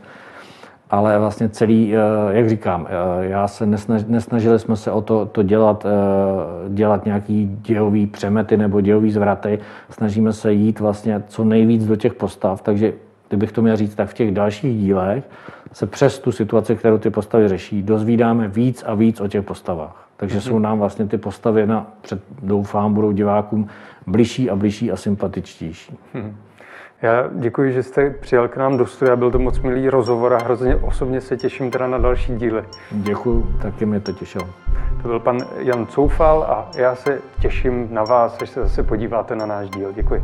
Ale 0.90 1.18
vlastně 1.18 1.48
celý, 1.48 1.96
eh, 1.96 1.98
jak 2.30 2.48
říkám, 2.48 2.86
eh, 2.88 3.24
já 3.26 3.48
se 3.48 3.66
nesnaž, 3.66 4.04
nesnažili 4.08 4.58
jsme 4.58 4.76
se 4.76 4.90
o 4.90 5.00
to, 5.00 5.26
to 5.26 5.42
dělat, 5.42 5.86
eh, 5.86 6.68
dělat 6.68 7.04
nějaký 7.04 7.58
dějový 7.62 8.06
přemety 8.06 8.56
nebo 8.56 8.80
dějový 8.80 9.10
zvraty. 9.10 9.58
Snažíme 9.90 10.32
se 10.32 10.52
jít 10.52 10.80
vlastně 10.80 11.22
co 11.28 11.44
nejvíc 11.44 11.86
do 11.86 11.96
těch 11.96 12.14
postav, 12.14 12.62
takže 12.62 12.92
kdybych 13.28 13.52
to 13.52 13.62
měl 13.62 13.76
říct, 13.76 13.94
tak 13.94 14.08
v 14.08 14.14
těch 14.14 14.34
dalších 14.34 14.78
dílech 14.78 15.24
se 15.72 15.86
přes 15.86 16.18
tu 16.18 16.32
situaci, 16.32 16.76
kterou 16.76 16.98
ty 16.98 17.10
postavy 17.10 17.48
řeší, 17.48 17.82
dozvídáme 17.82 18.48
víc 18.48 18.84
a 18.86 18.94
víc 18.94 19.20
o 19.20 19.28
těch 19.28 19.44
postavách. 19.44 20.07
Takže 20.20 20.40
jsou 20.40 20.54
mhm. 20.54 20.62
nám 20.62 20.78
vlastně 20.78 21.06
ty 21.06 21.18
postavy, 21.18 21.66
na, 21.66 21.86
před, 22.00 22.22
doufám, 22.42 22.94
budou 22.94 23.12
divákům 23.12 23.68
bližší 24.06 24.50
a 24.50 24.56
bližší 24.56 24.92
a 24.92 24.96
sympatičtější. 24.96 25.98
Hmm. 26.14 26.36
Já 27.02 27.28
děkuji, 27.32 27.72
že 27.72 27.82
jste 27.82 28.10
přijel 28.10 28.48
k 28.48 28.56
nám 28.56 28.76
do 28.76 28.86
studia, 28.86 29.16
byl 29.16 29.30
to 29.30 29.38
moc 29.38 29.60
milý 29.60 29.88
rozhovor 29.88 30.34
a 30.34 30.38
hrozně 30.38 30.76
osobně 30.76 31.20
se 31.20 31.36
těším 31.36 31.70
teda 31.70 31.86
na 31.86 31.98
další 31.98 32.36
díly. 32.36 32.64
Děkuji, 32.90 33.46
taky 33.62 33.86
mě 33.86 34.00
to 34.00 34.12
těšilo. 34.12 34.48
To 35.02 35.08
byl 35.08 35.20
pan 35.20 35.38
Jan 35.58 35.86
Coufal 35.86 36.42
a 36.42 36.70
já 36.76 36.94
se 36.94 37.20
těším 37.40 37.88
na 37.90 38.04
vás, 38.04 38.42
až 38.42 38.50
se 38.50 38.62
zase 38.62 38.82
podíváte 38.82 39.36
na 39.36 39.46
náš 39.46 39.70
díl. 39.70 39.92
Děkuji. 39.92 40.22